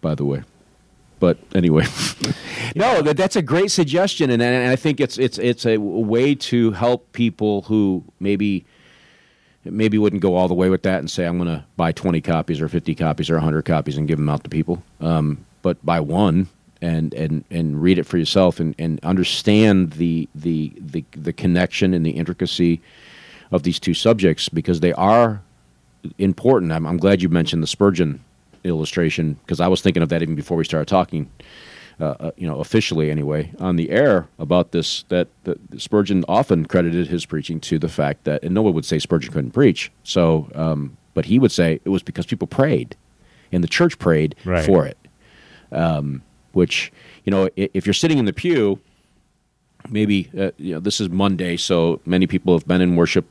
[0.00, 0.42] by the way.
[1.20, 1.84] But anyway,
[2.74, 6.34] no, that, that's a great suggestion, and, and I think it's it's it's a way
[6.34, 8.64] to help people who maybe
[9.64, 12.20] maybe wouldn't go all the way with that and say I'm going to buy 20
[12.20, 14.82] copies or 50 copies or 100 copies and give them out to people.
[15.00, 16.48] Um, but buy one
[16.84, 21.94] and and and read it for yourself and, and understand the, the the the connection
[21.94, 22.80] and the intricacy
[23.50, 25.40] of these two subjects because they are
[26.18, 26.72] important.
[26.72, 28.22] I'm, I'm glad you mentioned the Spurgeon
[28.64, 31.30] illustration because I was thinking of that even before we started talking.
[32.00, 35.04] Uh, uh, you know, officially anyway, on the air about this.
[35.10, 38.84] That, that Spurgeon often credited his preaching to the fact that, and no one would
[38.84, 39.92] say Spurgeon couldn't preach.
[40.02, 42.96] So, um, but he would say it was because people prayed,
[43.52, 44.66] and the church prayed right.
[44.66, 44.98] for it.
[45.70, 46.22] Um,
[46.54, 46.92] which
[47.24, 48.78] you know if you're sitting in the pew
[49.88, 53.26] maybe uh, you know this is monday so many people have been in worship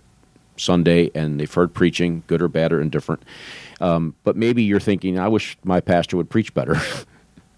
[0.57, 3.23] sunday and they've heard preaching good or bad or indifferent
[3.81, 6.75] um, but maybe you're thinking i wish my pastor would preach better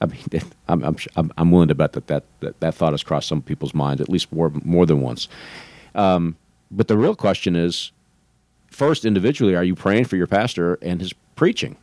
[0.01, 0.23] I mean,
[0.67, 3.73] I'm, I'm, I'm, willing to bet that that, that that thought has crossed some people's
[3.73, 5.29] minds at least more, more than once.
[5.95, 6.35] Um,
[6.69, 7.91] but the real question is
[8.69, 11.77] first, individually, are you praying for your pastor and his preaching?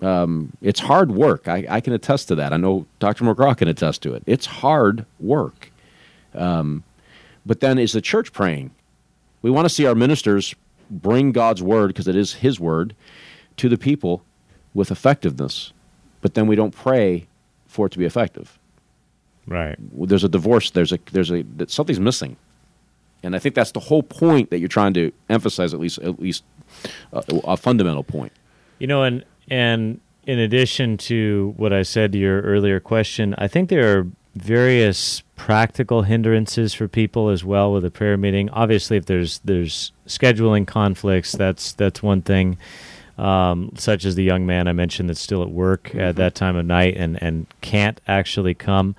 [0.00, 1.48] Um, it's hard work.
[1.48, 2.52] I, I, can attest to that.
[2.52, 3.24] I know Dr.
[3.24, 4.22] McGraw can attest to it.
[4.26, 5.72] It's hard work.
[6.34, 6.84] Um,
[7.46, 8.72] but then is the church praying?
[9.42, 10.54] We want to see our ministers
[10.90, 12.94] bring God's word, because it is His word,
[13.56, 14.22] to the people
[14.74, 15.72] with effectiveness.
[16.20, 17.26] But then we don't pray
[17.66, 18.58] for it to be effective.
[19.46, 19.76] Right.
[19.78, 20.70] There's a divorce.
[20.70, 22.36] There's a there's a something's missing,
[23.22, 25.72] and I think that's the whole point that you're trying to emphasize.
[25.72, 26.42] At least at least
[27.12, 28.32] a, a fundamental point.
[28.80, 33.46] You know, and and in addition to what I said to your earlier question, I
[33.46, 38.50] think there are various practical hindrances for people as well with a prayer meeting.
[38.50, 42.58] Obviously, if there's there's scheduling conflicts, that's that's one thing.
[43.18, 46.00] Um, such as the young man I mentioned that's still at work mm-hmm.
[46.00, 48.94] at that time of night and and can't actually come.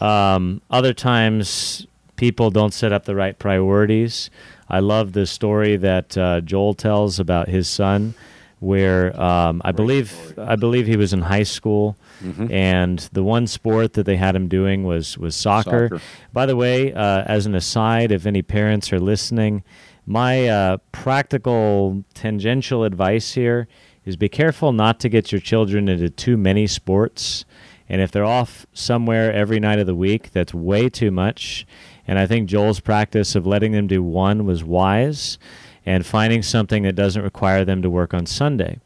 [0.00, 4.30] Um, other times, people don't set up the right priorities.
[4.68, 8.14] I love the story that uh, Joel tells about his son
[8.60, 12.50] where um, I believe I believe he was in high school, Mm-hmm.
[12.50, 15.88] and the one sport that they had him doing was was soccer.
[15.90, 16.02] Soccer.
[16.32, 19.62] By the way, uh, as an aside, if any parents are listening,
[20.06, 23.68] my uh, practical tangential advice here
[24.06, 27.44] is be careful not to get your children into too many sports.
[27.88, 31.66] And if they're off somewhere every night of the week, that's way too much.
[32.08, 35.38] And I think Joel's practice of letting them do one was wise
[35.86, 38.80] and finding something that doesn't require them to work on Sunday.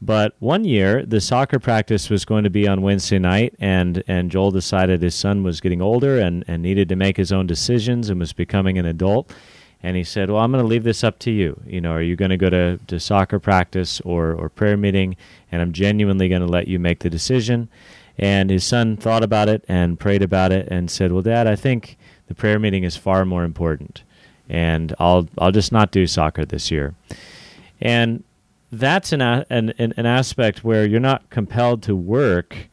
[0.00, 4.30] But one year, the soccer practice was going to be on Wednesday night, and, and
[4.30, 8.10] Joel decided his son was getting older and, and needed to make his own decisions
[8.10, 9.32] and was becoming an adult.
[9.82, 11.60] And he said, Well, I'm going to leave this up to you.
[11.66, 15.16] You know, are you going to go to, to soccer practice or, or prayer meeting?
[15.50, 17.68] And I'm genuinely going to let you make the decision.
[18.18, 21.56] And his son thought about it and prayed about it and said, Well, Dad, I
[21.56, 24.03] think the prayer meeting is far more important.
[24.48, 26.94] And I'll, I'll just not do soccer this year.
[27.80, 28.24] And
[28.70, 32.68] that's an, an, an, aspect where you're not compelled to work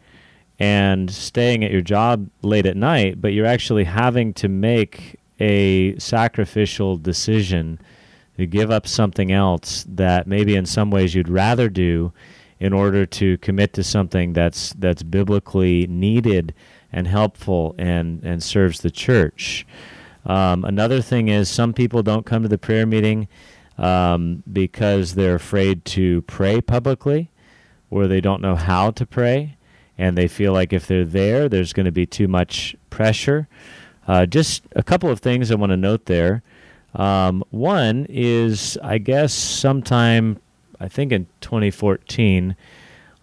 [0.59, 5.97] and staying at your job late at night, but you're actually having to make a
[5.97, 7.79] sacrificial decision
[8.37, 12.13] to give up something else that maybe in some ways you'd rather do
[12.59, 16.53] in order to commit to something that's that's biblically needed
[16.91, 19.65] and helpful and and serves the church.
[20.25, 23.27] Um, another thing is some people don't come to the prayer meeting
[23.77, 27.31] um, because they're afraid to pray publicly
[27.89, 29.57] or they don't know how to pray
[29.97, 33.47] and they feel like if they're there, there's going to be too much pressure.
[34.07, 36.41] Uh, just a couple of things I want to note there.
[36.95, 40.39] Um, one is, I guess, sometime,
[40.79, 42.55] I think in 2014,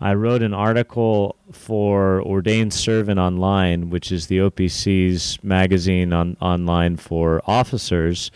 [0.01, 6.97] I wrote an article for Ordained Servant Online, which is the OPC's magazine on online
[6.97, 8.31] for officers,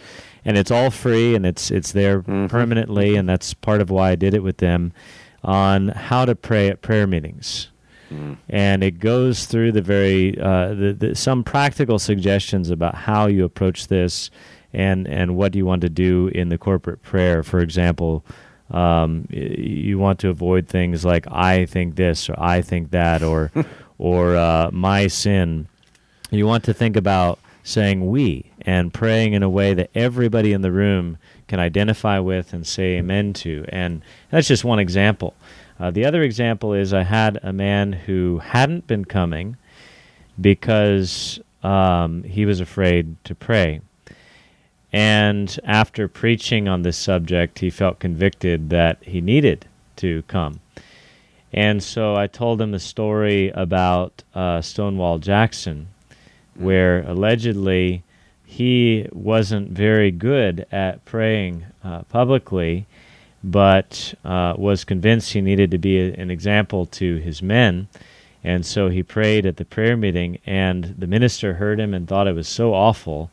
[0.44, 4.14] and it's all free and it's it's there permanently, and that's part of why I
[4.16, 4.92] did it with them
[5.44, 7.68] on how to pray at prayer meetings.
[8.50, 13.44] And it goes through the very uh, the, the, some practical suggestions about how you
[13.44, 14.30] approach this
[14.72, 17.42] and and what you want to do in the corporate prayer.
[17.42, 18.24] For example,
[18.72, 23.52] um, you want to avoid things like "I think this" or "I think that" or
[23.98, 25.68] or uh, "my sin."
[26.30, 30.62] You want to think about saying "we" and praying in a way that everybody in
[30.62, 31.18] the room
[31.48, 33.64] can identify with and say amen to.
[33.68, 35.34] And that's just one example.
[35.78, 39.56] Uh, the other example is I had a man who hadn't been coming
[40.40, 43.80] because um, he was afraid to pray.
[44.92, 49.66] And after preaching on this subject, he felt convicted that he needed
[49.96, 50.60] to come.
[51.52, 55.88] And so I told him a story about uh, Stonewall Jackson,
[56.54, 58.02] where allegedly
[58.44, 62.86] he wasn't very good at praying uh, publicly,
[63.42, 67.88] but uh, was convinced he needed to be a, an example to his men.
[68.44, 72.28] And so he prayed at the prayer meeting, and the minister heard him and thought
[72.28, 73.30] it was so awful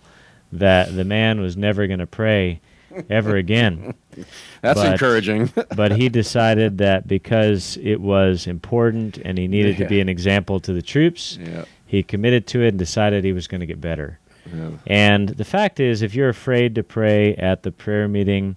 [0.52, 2.62] that the man was never going to pray
[3.10, 3.94] ever again.
[4.62, 5.52] That's But- encouraging.
[5.76, 10.60] but he decided that because it was important and he needed to be an example
[10.62, 11.66] to the troops, yeah.
[11.86, 14.20] he committed to it and decided he was going to get better.
[14.54, 14.72] yeah.
[14.88, 18.56] And the fact is, if you're afraid to pray at the prayer meeting,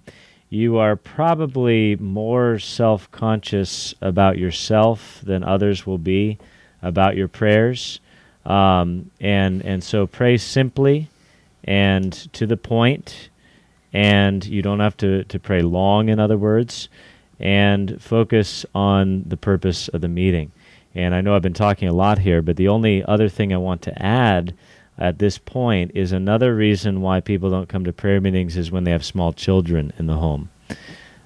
[0.49, 6.37] you are probably more self conscious about yourself than others will be
[6.81, 7.99] about your prayers.
[8.45, 11.09] Um, and, and so pray simply
[11.63, 13.29] and to the point,
[13.91, 16.89] and you don't have to, to pray long, in other words,
[17.39, 20.51] and focus on the purpose of the meeting.
[20.95, 23.57] And I know I've been talking a lot here, but the only other thing I
[23.57, 24.53] want to add
[24.97, 28.83] at this point is another reason why people don't come to prayer meetings is when
[28.83, 30.49] they have small children in the home.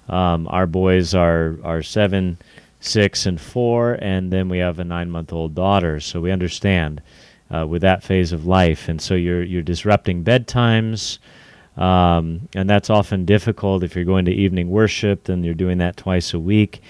[0.07, 2.38] Um, our boys are are seven,
[2.79, 5.99] six, and four, and then we have a nine month old daughter.
[5.99, 7.01] So we understand
[7.53, 11.19] uh, with that phase of life, and so you're you're disrupting bedtimes.
[11.77, 15.95] Um, and that's often difficult if you're going to evening worship, Then you're doing that
[15.95, 16.81] twice a week.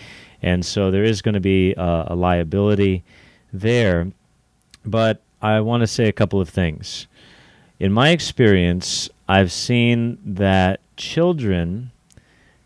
[0.42, 3.04] And so there is going to be uh, a liability
[3.52, 4.08] there.
[4.86, 7.08] But I want to say a couple of things.
[7.80, 11.92] In my experience, I've seen that children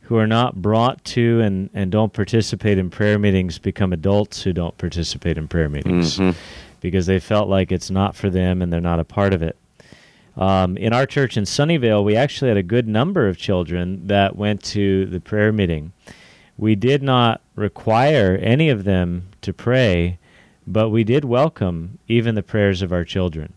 [0.02, 4.54] who are not brought to and, and don't participate in prayer meetings become adults who
[4.54, 6.36] don't participate in prayer meetings Mhm.
[6.82, 9.56] Because they felt like it's not for them and they're not a part of it.
[10.36, 14.36] Um, in our church in Sunnyvale, we actually had a good number of children that
[14.36, 15.94] went to the prayer meeting.
[16.58, 20.20] We did not require any of them to pray,
[20.66, 23.54] but we did welcome even the prayers of our children.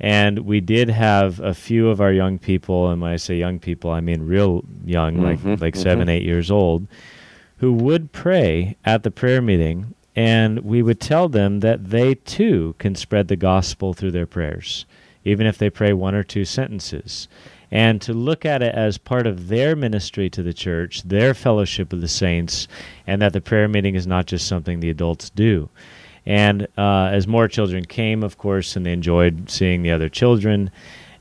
[0.00, 3.58] And we did have a few of our young people, and when I say young
[3.60, 6.88] people, I mean real young, Mhm, like like seven, eight years old,
[7.58, 12.74] who would pray at the prayer meeting, and we would tell them that they too
[12.78, 14.86] can spread the gospel through their prayers,
[15.24, 17.28] even if they pray one or two sentences.
[17.70, 21.90] And to look at it as part of their ministry to the church, their fellowship
[21.90, 22.68] with the saints,
[23.06, 25.68] and that the prayer meeting is not just something the adults do.
[26.24, 30.70] And uh, as more children came, of course, and they enjoyed seeing the other children,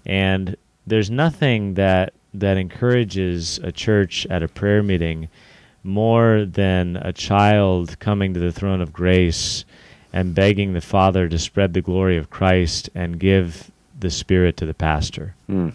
[0.06, 5.30] and there's nothing that that encourages a church at a prayer meeting
[5.84, 9.65] more than a child coming to the throne of grace
[10.13, 14.65] and begging the Father to spread the glory of Christ and give the Spirit to
[14.65, 15.36] the pastor.
[15.49, 15.73] Mm.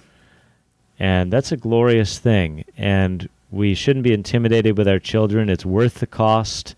[0.99, 2.65] And that's a glorious thing.
[2.77, 5.49] And we shouldn't be intimidated with our children.
[5.49, 6.75] It's worth the cost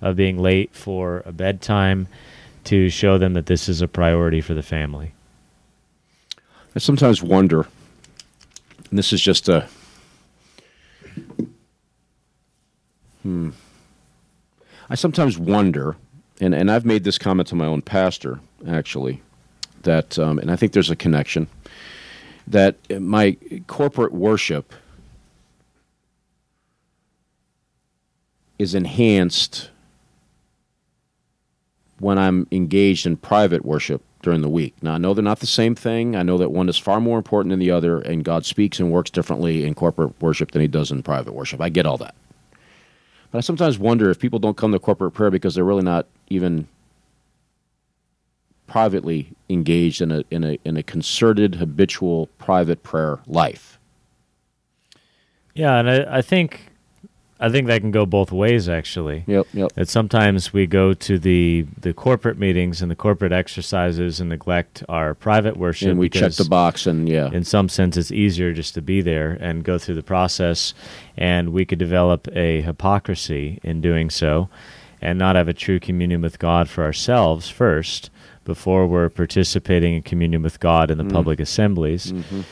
[0.00, 2.08] of being late for a bedtime
[2.64, 5.14] to show them that this is a priority for the family.
[6.74, 7.66] I sometimes wonder,
[8.90, 9.68] and this is just a.
[13.24, 13.50] Hmm.
[14.90, 15.96] I sometimes wonder,
[16.40, 19.22] and, and I've made this comment to my own pastor, actually,
[19.82, 21.48] that, um, and I think there's a connection,
[22.46, 24.74] that my corporate worship
[28.58, 29.70] is enhanced
[31.98, 34.74] when I'm engaged in private worship during the week.
[34.82, 36.14] Now, I know they're not the same thing.
[36.14, 38.92] I know that one is far more important than the other, and God speaks and
[38.92, 41.62] works differently in corporate worship than he does in private worship.
[41.62, 42.14] I get all that.
[43.34, 46.06] But I sometimes wonder if people don't come to corporate prayer because they're really not
[46.28, 46.68] even
[48.68, 53.80] privately engaged in a, in a, in a concerted, habitual, private prayer life.
[55.52, 56.66] Yeah, and I, I think
[57.40, 59.24] I think that can go both ways, actually.
[59.26, 59.72] Yep, yep.
[59.74, 64.84] That sometimes we go to the the corporate meetings and the corporate exercises and neglect
[64.88, 65.88] our private worship.
[65.90, 67.30] And we check the box, and yeah.
[67.32, 70.74] In some sense, it's easier just to be there and go through the process,
[71.16, 74.48] and we could develop a hypocrisy in doing so,
[75.00, 78.10] and not have a true communion with God for ourselves first
[78.44, 81.12] before we're participating in communion with God in the mm.
[81.12, 82.12] public assemblies.
[82.12, 82.42] Mm-hmm.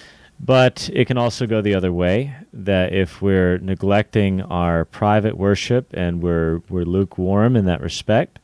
[0.44, 5.90] But it can also go the other way that if we're neglecting our private worship
[5.94, 8.40] and we're, we're lukewarm in that respect,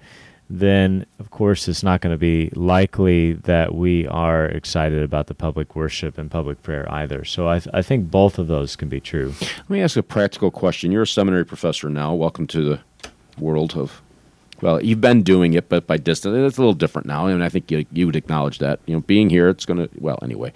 [0.49, 5.35] then of course it's not going to be likely that we are excited about the
[5.35, 7.25] public worship and public prayer either.
[7.25, 9.35] So I, I think both of those can be true.
[9.41, 10.93] Let me ask a practical question.
[10.93, 12.15] You're a seminary professor now.
[12.15, 12.81] Welcome to the
[13.39, 14.01] world of
[14.61, 17.49] well, you've been doing it, but by distance, it's a little different now, and I
[17.49, 18.81] think you, you would acknowledge that.
[18.87, 20.53] You know, being here, it's going to well, anyway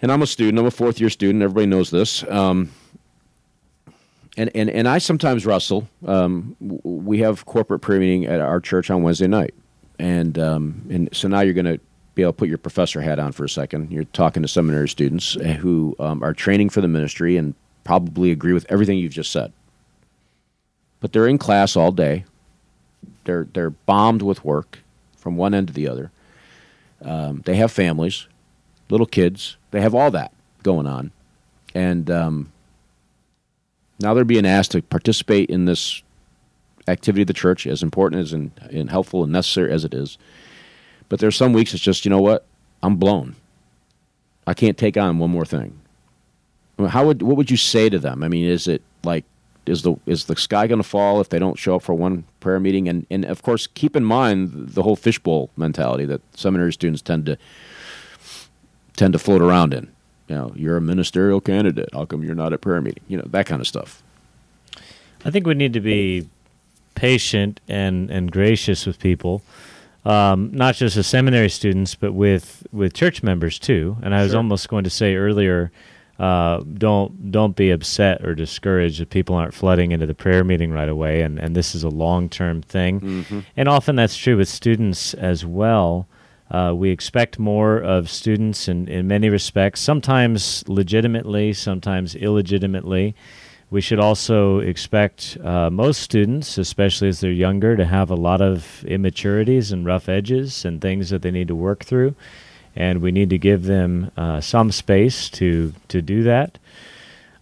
[0.00, 0.58] and I'm a student.
[0.58, 1.42] I'm a fourth year student.
[1.42, 2.22] Everybody knows this.
[2.28, 2.70] Um,
[4.36, 5.88] and, and, and I sometimes wrestle.
[6.06, 9.54] Um, we have corporate prayer meeting at our church on Wednesday night.
[9.98, 11.80] And, um, and so now you're going to
[12.14, 13.90] be able to put your professor hat on for a second.
[13.90, 18.52] You're talking to seminary students who um, are training for the ministry and probably agree
[18.52, 19.52] with everything you've just said.
[21.00, 22.24] But they're in class all day.
[23.24, 24.78] They're, they're bombed with work
[25.16, 26.12] from one end to the other.
[27.02, 28.26] Um, they have families,
[28.90, 30.32] little kids they have all that
[30.62, 31.12] going on,
[31.74, 32.52] and um,
[34.00, 36.02] now they're being asked to participate in this
[36.86, 40.18] activity of the church, as important as and, and helpful and necessary as it is.
[41.08, 42.46] But there's some weeks it's just you know what
[42.82, 43.36] I'm blown.
[44.46, 45.78] I can't take on one more thing.
[46.88, 48.22] How would what would you say to them?
[48.22, 49.24] I mean, is it like
[49.66, 52.24] is the is the sky going to fall if they don't show up for one
[52.40, 52.88] prayer meeting?
[52.88, 57.26] And and of course, keep in mind the whole fishbowl mentality that seminary students tend
[57.26, 57.36] to
[58.98, 59.90] tend to float around in.
[60.28, 61.88] You know, you're a ministerial candidate.
[61.94, 63.02] How come you're not at prayer meeting?
[63.08, 64.02] You know, that kind of stuff.
[65.24, 66.28] I think we need to be
[66.94, 69.42] patient and, and gracious with people,
[70.04, 73.96] um, not just as seminary students, but with, with church members too.
[74.02, 74.38] And I was sure.
[74.38, 75.72] almost going to say earlier,
[76.18, 80.72] uh, don't don't be upset or discouraged if people aren't flooding into the prayer meeting
[80.72, 81.22] right away.
[81.22, 83.40] And, and this is a long term thing, mm-hmm.
[83.56, 86.08] and often that's true with students as well.
[86.50, 93.14] Uh, we expect more of students in, in many respects, sometimes legitimately, sometimes illegitimately.
[93.70, 98.40] We should also expect uh, most students, especially as they're younger, to have a lot
[98.40, 102.14] of immaturities and rough edges and things that they need to work through.
[102.74, 106.58] And we need to give them uh, some space to, to do that.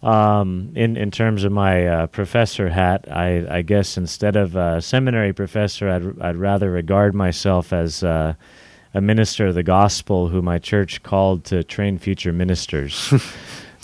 [0.02, 4.82] Um, in, in terms of my uh, professor hat, I, I guess instead of a
[4.82, 8.34] seminary professor, I'd, I'd rather regard myself as uh,
[8.96, 13.12] a minister of the gospel who my church called to train future ministers.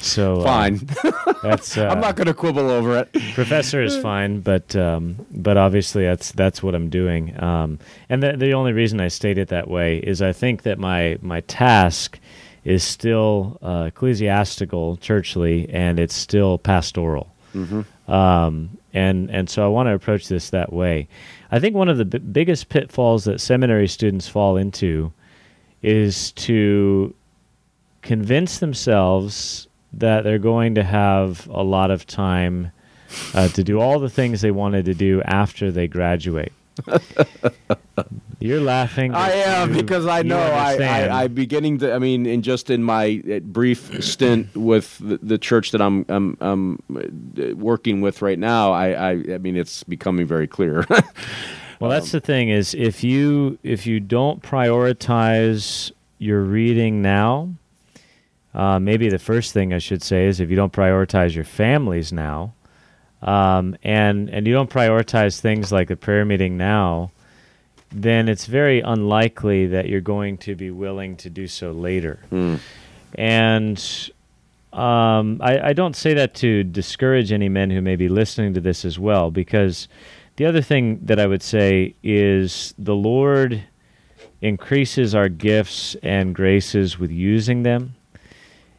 [0.03, 0.81] So uh, fine.
[1.45, 3.13] that's uh, I'm not going to quibble over it.
[3.35, 7.41] Professor is fine, but um, but obviously that's that's what I'm doing.
[7.41, 10.81] Um, and the the only reason I state it that way is I think that
[10.81, 12.19] my my task
[12.65, 17.33] is still uh, ecclesiastical, churchly, and it's still pastoral.
[18.09, 21.09] Um, and and so I want to approach this that way.
[21.51, 25.13] I think one of the b- biggest pitfalls that seminary students fall into
[25.83, 27.15] is to
[28.03, 32.73] convince themselves that they're going to have a lot of time
[33.35, 36.53] uh, to do all the things they wanted to do after they graduate.
[38.41, 39.15] You're laughing.
[39.15, 41.95] I am You- because I know I, I, I'm beginning to.
[41.95, 46.05] I mean, in just in my uh, brief stint with the, the church that I'm
[46.09, 50.87] I'm, I'm uh, working with right now, I, I I mean it's becoming very clear.
[51.81, 57.55] Well, that's the thing is if you if you don't prioritize your reading now,
[58.55, 62.13] uh, maybe the first thing I should say is if you don't prioritize your families
[62.13, 62.55] now,
[63.23, 67.11] um, and and you don't prioritize things like the prayer meeting now,
[67.91, 72.19] then it's very unlikely that you're going to be willing to do so later.
[73.15, 74.11] And
[74.73, 78.61] um, I, I don't say that to discourage any men who may be listening to
[78.61, 79.89] this as well, because
[80.37, 83.63] the other thing that I would say is the Lord
[84.41, 87.95] increases our gifts and graces with using them.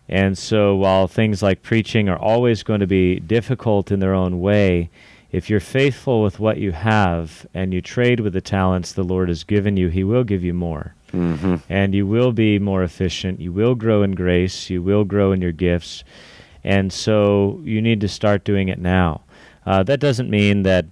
[0.09, 4.39] And so while things like preaching are always going to be difficult in their own
[4.41, 4.89] way,
[5.31, 9.29] if you're faithful with what you have and you trade with the talents the Lord
[9.29, 10.93] has given you, He will give you more.
[11.11, 11.55] mm-hmm.
[11.69, 13.39] And you will be more efficient.
[13.39, 14.69] You will grow in grace.
[14.69, 16.03] You will grow in your gifts.
[16.63, 19.21] And so you need to start doing it now.
[19.65, 20.85] Uh, that doesn't mean that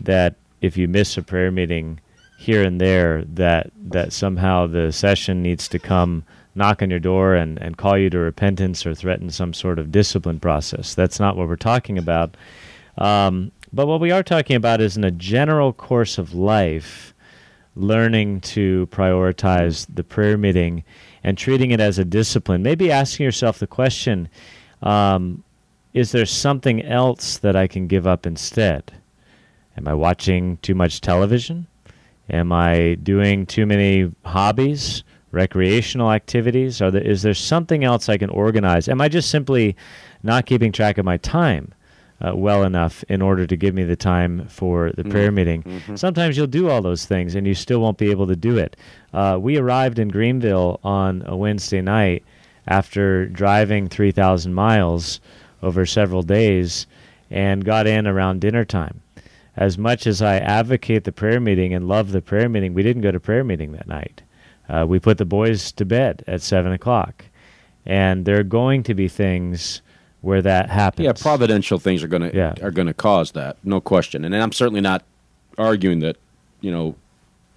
[0.00, 1.98] that if you miss a prayer meeting
[2.38, 6.22] here and there, that that somehow the session needs to come
[6.58, 9.90] knock on your door and, and call you to repentance or threaten some sort of
[9.90, 10.94] discipline process.
[10.94, 12.36] That's not what we're talking about.
[12.98, 17.14] Um, but what we are talking about is in a general course of life,
[17.76, 20.84] learning to prioritize the prayer meeting
[21.22, 22.62] and treating it as a discipline.
[22.62, 24.28] Maybe asking yourself the question
[24.82, 25.42] um,
[25.94, 28.92] is there something else that I can give up instead?
[29.76, 31.66] Am I watching too much television?
[32.30, 36.80] Am I doing too many hobbies, recreational activities?
[36.80, 38.88] Are there, is there something else I can organize?
[38.88, 39.76] Am I just simply
[40.22, 41.72] not keeping track of my time
[42.20, 45.64] uh, well enough in order to give me the time for the prayer meeting?
[45.96, 48.76] Sometimes you'll do all those things and you still won't be able to do it.
[49.12, 52.24] Uh, we arrived in Greenville on a Wednesday night
[52.66, 55.20] after driving 3,000 miles
[55.62, 56.86] over several days
[57.30, 59.00] and got in around dinner time
[59.58, 63.02] as much as I advocate the prayer meeting and love the prayer meeting, we didn't
[63.02, 64.22] go to prayer meeting that night.
[64.68, 67.24] Uh, we put the boys to bed at seven o'clock,
[67.86, 69.80] and there are going to be things
[70.20, 71.04] where that happens.
[71.06, 72.54] Yeah, providential things are going to Yeah.
[72.62, 74.24] are going to cause that, no question.
[74.24, 75.04] And I'm certainly not
[75.56, 76.16] arguing that
[76.60, 76.94] you know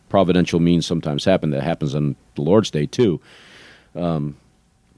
[0.10, 1.50] providential means sometimes happen.
[1.52, 3.20] That happens on the Lord's Day too.
[3.96, 4.38] Um,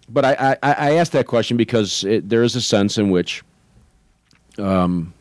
[0.10, 3.42] but I, I, I asked that question because it, there is a sense in which
[4.60, 5.14] um,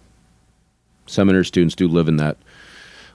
[1.07, 2.37] seminary students do live in that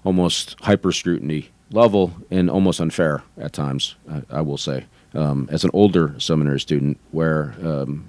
[0.04, 3.96] almost hyper scrutiny level and almost unfair at times.
[4.10, 8.06] I, I will say, um, as an older seminary student, where um,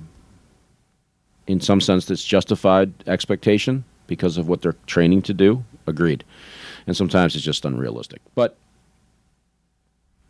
[1.46, 5.64] in some sense it's justified expectation because of what they're training to do.
[5.86, 6.24] Agreed.
[6.86, 8.20] And sometimes it's just unrealistic.
[8.34, 8.56] But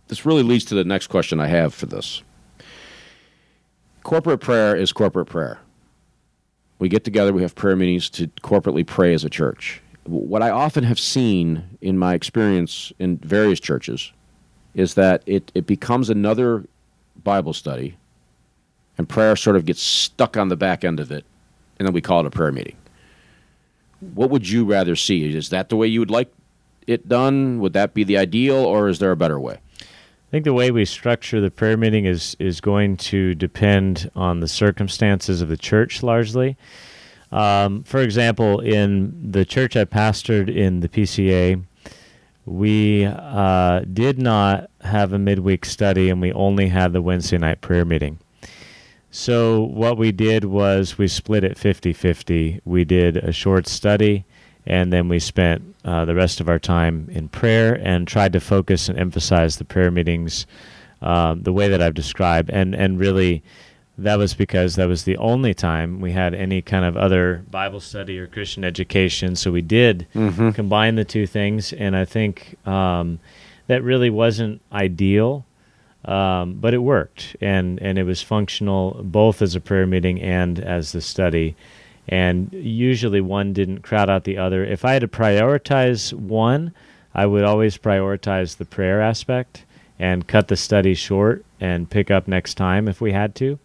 [0.08, 2.22] this really leads to the next question I have for this.
[4.02, 5.58] Corporate prayer is corporate prayer.
[6.78, 9.82] We get together, we have prayer meetings to corporately pray as a church.
[10.08, 14.12] What I often have seen in my experience in various churches
[14.74, 16.64] is that it, it becomes another
[17.22, 17.96] Bible study
[18.96, 21.24] and prayer sort of gets stuck on the back end of it,
[21.78, 22.76] and then we call it a prayer meeting.
[24.00, 25.34] What would you rather see?
[25.34, 26.32] Is that the way you would like
[26.86, 27.60] it done?
[27.60, 29.58] Would that be the ideal, or is there a better way?
[29.80, 34.40] I think the way we structure the prayer meeting is is going to depend on
[34.40, 36.56] the circumstances of the church largely.
[37.30, 41.62] Um, for example, in the church I pastored in the PCA,
[42.46, 47.60] we uh, did not have a midweek study, and we only had the Wednesday night
[47.60, 48.18] prayer meeting.
[49.10, 52.60] So what we did was we split it 50-50.
[52.64, 54.24] We did a short study,
[54.66, 58.40] and then we spent uh, the rest of our time in prayer and tried to
[58.40, 60.46] focus and emphasize the prayer meetings
[61.00, 62.50] um, the way that I've described.
[62.50, 63.42] And and really,
[63.98, 67.80] that was because that was the only time we had any kind of other Bible
[67.80, 69.34] study or Christian education.
[69.36, 70.06] So we did
[70.52, 73.18] combine the two things, and I think um,
[73.66, 75.44] that really wasn't ideal.
[76.04, 80.58] Um, but it worked, and, and it was functional both as a prayer meeting and
[80.60, 81.56] as the study.
[82.08, 84.64] And usually one didn't crowd out the other.
[84.64, 86.72] If I had to prioritize one,
[87.14, 89.64] I would always prioritize the prayer aspect
[89.98, 93.58] and cut the study short and pick up next time if we had to.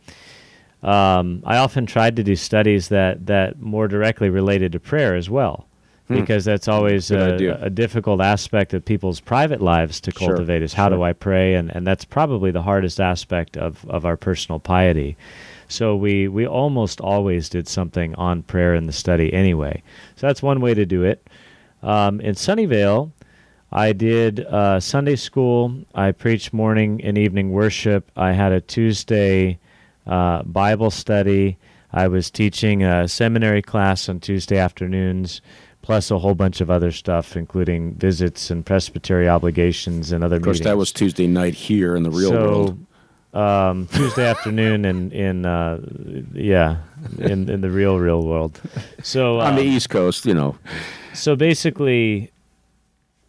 [0.84, 5.29] Um, I often tried to do studies that that more directly related to prayer as
[5.29, 5.65] well,
[6.07, 6.15] Hmm.
[6.15, 10.61] because that's always a, a difficult aspect of people's private lives to Sure, cultivate.
[10.61, 11.01] Is how do.
[11.01, 15.15] I pray, and and that's probably the hardest aspect of of our personal piety.
[15.69, 19.81] So we we almost always did something on prayer in the study anyway.
[20.17, 21.25] So that's one way to do it.
[21.81, 23.11] Um, in Sunnyvale,
[23.71, 25.73] I did uh, Sunday school.
[25.95, 28.11] I preached morning and evening worship.
[28.17, 29.57] I had a Tuesday
[30.07, 31.57] uh, Bible study.
[31.91, 35.41] I was teaching a seminary class on Tuesday afternoons,
[35.83, 40.41] plus a whole bunch of other stuff, including visits and presbytery obligations and other Of
[40.41, 40.65] course, meetings.
[40.65, 42.85] that was Tuesday night here in the real so, world.
[43.33, 45.79] Um, Tuesday afternoon in in uh,
[46.33, 46.77] yeah
[47.17, 48.61] in in the real real world.
[49.01, 50.55] So On the um, East Coast, you know.
[51.13, 52.31] so basically,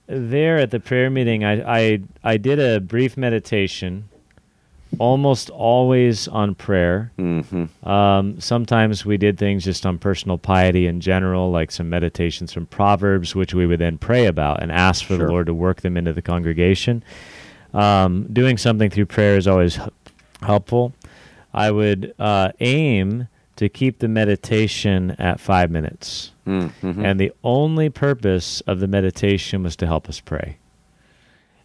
[0.07, 4.09] there at the prayer meeting, I, I I did a brief meditation,
[4.99, 7.13] almost always on prayer.
[7.17, 12.53] hmm Um, sometimes we did things just on personal piety in general, like some meditations
[12.53, 15.27] from Proverbs, which we would then pray about and ask for Sure.
[15.27, 17.03] the Lord to work them into the congregation.
[17.73, 19.79] Um, doing something through prayer is always
[20.43, 20.93] helpful.
[21.53, 26.33] I would uh, aim to keep the meditation at five minutes.
[26.47, 27.05] Mm-hmm.
[27.05, 30.57] And the only purpose of the meditation was to help us pray.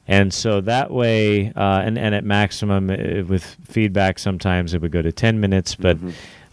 [0.10, 4.92] And so that way, uh, and, and at maximum, uh, with feedback, sometimes it would
[4.92, 6.00] go to 10 minutes, but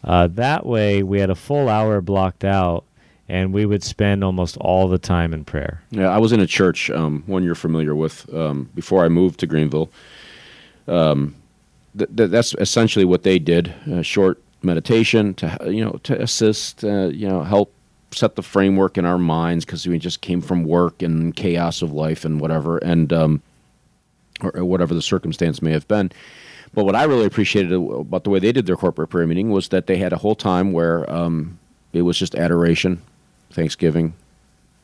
[0.04, 2.84] uh, that way we had a full hour blocked out
[3.30, 5.82] and we would spend almost all the time in prayer.
[5.90, 9.40] Yeah, I was in a church, um, one you're familiar with, um, before I moved
[9.40, 9.90] to Greenville.
[10.86, 11.34] Um,
[11.96, 16.84] th- th- that's essentially what they did: a short meditation to you know to assist,
[16.84, 17.72] uh, you know, help
[18.12, 21.92] set the framework in our minds because we just came from work and chaos of
[21.92, 23.42] life and whatever, and um,
[24.42, 26.10] or, or whatever the circumstance may have been.
[26.74, 29.68] But what I really appreciated about the way they did their corporate prayer meeting was
[29.68, 31.58] that they had a whole time where um,
[31.92, 33.00] it was just adoration,
[33.50, 34.14] thanksgiving,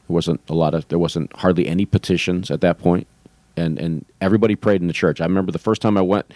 [0.09, 3.07] there wasn't a lot of there wasn't hardly any petitions at that point
[3.57, 5.21] and and everybody prayed in the church.
[5.21, 6.33] I remember the first time i went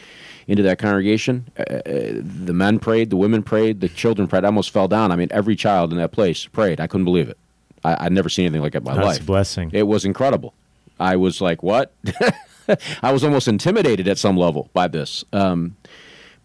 [0.46, 4.44] into that congregation uh, uh, the men prayed the women prayed the children prayed.
[4.44, 5.12] I almost fell down.
[5.12, 6.80] I mean every child in that place prayed.
[6.80, 7.38] I couldn't believe it.
[7.84, 9.20] I, i'd never seen anything like it in my That's life.
[9.20, 9.70] a blessing.
[9.72, 10.54] it was incredible.
[10.98, 11.92] I was like what
[13.02, 15.24] i was almost intimidated at some level by this.
[15.32, 15.76] Um,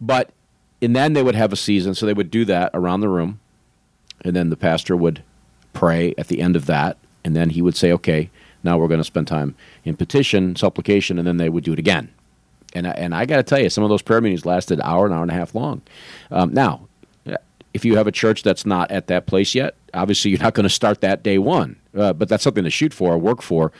[0.00, 0.30] but
[0.80, 3.40] and then they would have a season so they would do that around the room
[4.24, 5.22] and then the pastor would
[5.72, 8.30] pray at the end of that and then he would say okay
[8.64, 9.54] now we're going to spend time
[9.84, 12.12] in petition supplication and then they would do it again.
[12.74, 14.84] And I, and I got to tell you some of those prayer meetings lasted an
[14.84, 15.82] hour an hour and a half long.
[16.30, 16.88] Um, now
[17.74, 20.64] if you have a church that's not at that place yet obviously you're not going
[20.64, 23.72] to start that day one uh, but that's something to shoot for work for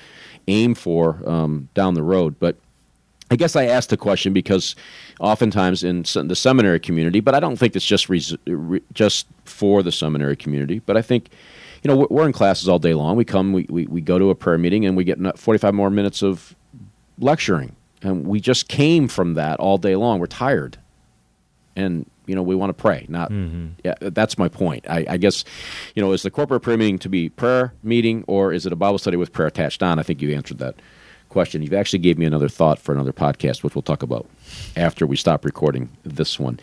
[0.49, 2.57] aim for um, down the road but
[3.32, 4.76] I guess I asked the question because
[5.18, 9.82] oftentimes in the seminary community, but I don't think it's just res- re- just for
[9.82, 10.80] the seminary community.
[10.80, 11.30] But I think,
[11.82, 13.16] you know, we're, in classes all day long.
[13.16, 15.88] We come, we, we, we go to a prayer meeting, and we get 45 more
[15.88, 16.55] minutes of
[17.18, 17.74] lecturing.
[18.03, 20.20] And we just came from that all day long.
[20.20, 20.76] We're tired.
[21.74, 23.07] And, you know, we want to pray.
[23.09, 23.31] Not,
[23.85, 24.85] yeah, that's my point.
[24.89, 25.45] I, I guess,
[25.95, 28.77] you know, is the corporate prayer meeting to be prayer meeting or is it a
[28.77, 29.99] Bible study with prayer attached on?
[29.99, 30.77] I think you answered that
[31.33, 31.62] question.
[31.62, 34.29] You've actually gave me another thought for another podcast, which we'll talk about
[34.77, 36.61] after we stop recording this one.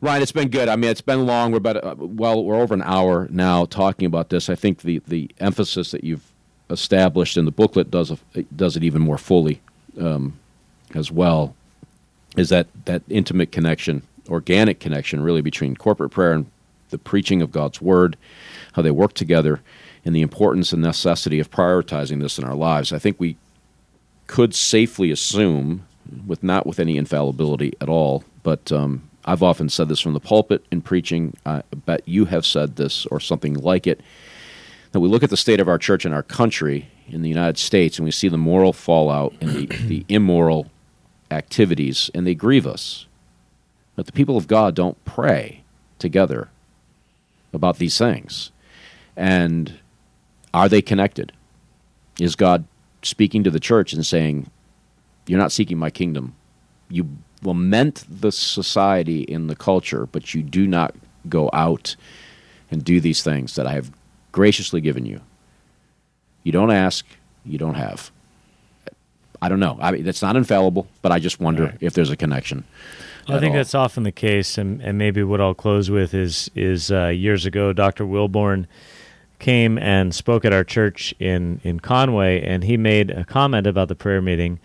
[0.00, 0.68] Ryan, it's been good.
[0.68, 1.52] I mean, it's been long.
[1.52, 4.50] We're about uh, well, we're over an hour now talking about this.
[4.50, 6.30] I think the the emphasis that you've
[6.68, 9.60] established in the booklet does a, does it even more fully
[9.98, 10.38] um,
[10.94, 11.54] as well.
[12.36, 16.46] Is that that intimate connection, organic connection, really between corporate prayer and
[16.90, 18.16] the preaching of God's word,
[18.74, 19.60] how they work together,
[20.04, 22.92] and the importance and necessity of prioritizing this in our lives.
[22.92, 23.36] I think we
[24.26, 25.86] could safely assume,
[26.26, 30.20] with not with any infallibility at all, but um, I've often said this from the
[30.20, 31.36] pulpit in preaching.
[31.44, 34.00] I bet you have said this or something like it.
[34.92, 37.58] That we look at the state of our church and our country in the United
[37.58, 40.70] States, and we see the moral fallout and the, the immoral
[41.30, 43.06] activities, and they grieve us.
[43.96, 45.62] But the people of God don't pray
[45.98, 46.48] together
[47.52, 48.50] about these things.
[49.16, 49.78] And
[50.54, 51.32] are they connected?
[52.18, 52.64] Is God
[53.02, 54.50] speaking to the church and saying,
[55.26, 56.34] You're not seeking my kingdom?
[56.88, 57.08] You
[57.42, 60.94] lament the society in the culture, but you do not
[61.28, 61.96] go out
[62.70, 63.90] and do these things that I have
[64.32, 65.20] graciously given you.
[66.42, 67.04] You don't ask,
[67.44, 68.10] you don't have.
[69.42, 69.78] I don't know.
[69.80, 71.76] I mean, that's not infallible, but I just wonder Right.
[71.80, 72.64] if there's a connection.
[73.32, 73.58] I think all.
[73.58, 77.46] that's often the case, and, and maybe what I'll close with is is uh, years
[77.46, 78.04] ago, Dr.
[78.04, 78.66] Willborn
[79.38, 83.88] came and spoke at our church in in Conway, and he made a comment about
[83.88, 84.60] the prayer meeting,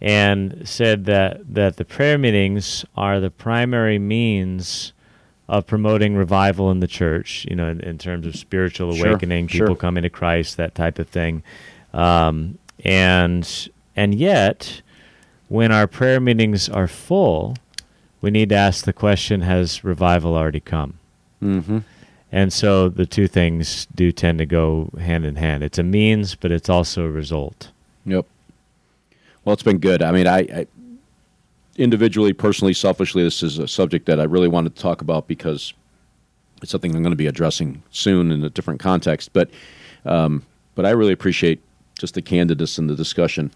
[0.00, 4.92] and said that that the prayer meetings are the primary means
[5.48, 9.66] of promoting revival in the church, you know, in, in terms of spiritual awakening, sure.
[9.66, 11.42] people coming to Christ, that type of thing.
[11.94, 14.82] Um, and and yet,
[15.48, 17.56] when our prayer meetings are full,
[18.20, 20.98] we need to ask the question: Has revival already come?
[21.42, 21.78] Mm-hmm.
[22.30, 25.62] And so the two things do tend to go hand in hand.
[25.62, 27.70] It's a means, but it's also a result.
[28.04, 28.26] Yep.
[29.44, 30.02] Well, it's been good.
[30.02, 30.66] I mean, I, I
[31.76, 35.72] individually, personally, selfishly, this is a subject that I really wanted to talk about because
[36.60, 39.32] it's something I'm going to be addressing soon in a different context.
[39.32, 39.48] But,
[40.04, 40.44] um,
[40.74, 41.62] but I really appreciate
[41.98, 43.52] just the candidness and the discussion,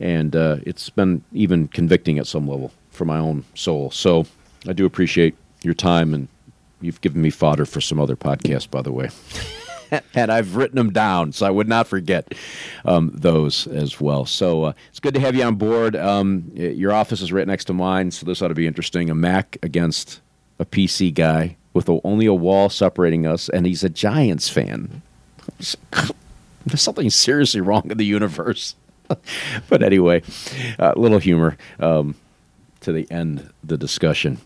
[0.00, 3.90] and uh, it's been even convicting at some level for my own soul.
[3.90, 4.26] So
[4.66, 6.28] I do appreciate your time, and
[6.80, 9.08] you've given me fodder for some other podcasts, by the way.
[10.14, 12.34] and I've written them down, so I would not forget
[12.84, 14.26] um, those as well.
[14.26, 15.96] So uh, it's good to have you on board.
[15.96, 19.08] Um, your office is right next to mine, so this ought to be interesting.
[19.08, 20.20] A Mac against
[20.58, 25.02] a PC guy with a, only a wall separating us, and he's a Giants fan.
[26.66, 28.74] There's something seriously wrong in the universe.
[29.68, 30.22] but anyway,
[30.78, 32.14] a little humor um,
[32.88, 34.38] to the end the discussion.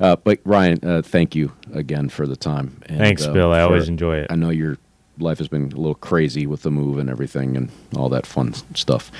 [0.00, 2.82] Uh, but Ryan, uh, thank you again for the time.
[2.86, 3.52] And, Thanks, uh, Bill.
[3.52, 4.26] I always enjoy it.
[4.28, 4.76] I know your
[5.18, 8.52] life has been a little crazy with the move and everything and all that fun
[8.74, 9.10] stuff.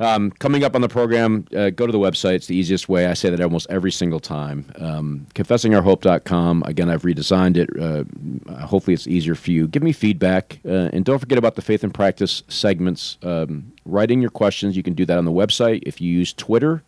[0.00, 2.34] Um, coming up on the program, uh, go to the website.
[2.34, 3.06] It's the easiest way.
[3.06, 4.72] I say that almost every single time.
[4.78, 6.64] Um, confessingourhope.com.
[6.66, 7.70] Again, I've redesigned it.
[7.78, 9.68] Uh, hopefully, it's easier for you.
[9.68, 10.60] Give me feedback.
[10.64, 13.18] Uh, and don't forget about the Faith and Practice segments.
[13.22, 15.82] Um, writing your questions, you can do that on the website.
[15.86, 16.82] If you use Twitter,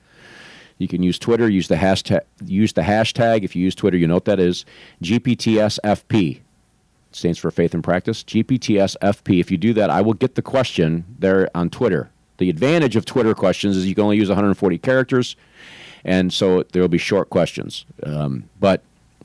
[0.79, 1.49] you can use Twitter.
[1.49, 2.21] Use the hashtag.
[2.45, 3.43] Use the hashtag.
[3.43, 4.65] If you use Twitter, you know what that is.
[5.03, 6.41] GPTSFP
[7.13, 8.23] stands for Faith and Practice.
[8.23, 9.41] GPTSFP.
[9.41, 12.11] If you do that, I will get the question there on Twitter.
[12.39, 15.37] The advantage of Twitter questions is you can only use 140 characters,
[16.05, 17.87] and so there will be short questions.
[18.03, 18.83] Um, but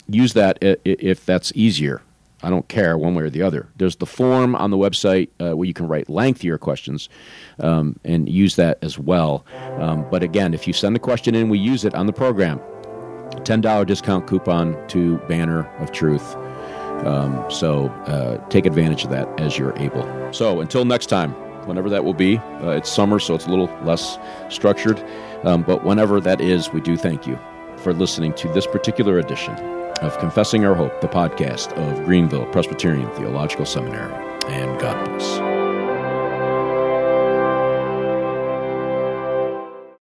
[0.08, 2.00] use that if that's easier.
[2.42, 3.68] I don't care one way or the other.
[3.76, 7.08] There's the form on the website uh, where you can write lengthier questions
[7.60, 9.44] um, and use that as well.
[9.78, 12.60] Um, but again, if you send a question in, we use it on the program.
[13.30, 16.34] $10 discount coupon to Banner of Truth.
[17.06, 20.32] Um, so uh, take advantage of that as you're able.
[20.32, 21.32] So until next time,
[21.66, 24.18] whenever that will be, uh, it's summer, so it's a little less
[24.48, 25.02] structured.
[25.44, 27.38] Um, but whenever that is, we do thank you
[27.78, 33.10] for listening to this particular edition of Confessing Our Hope, the podcast of Greenville Presbyterian
[33.12, 34.14] Theological Seminary.
[34.48, 35.61] And God bless.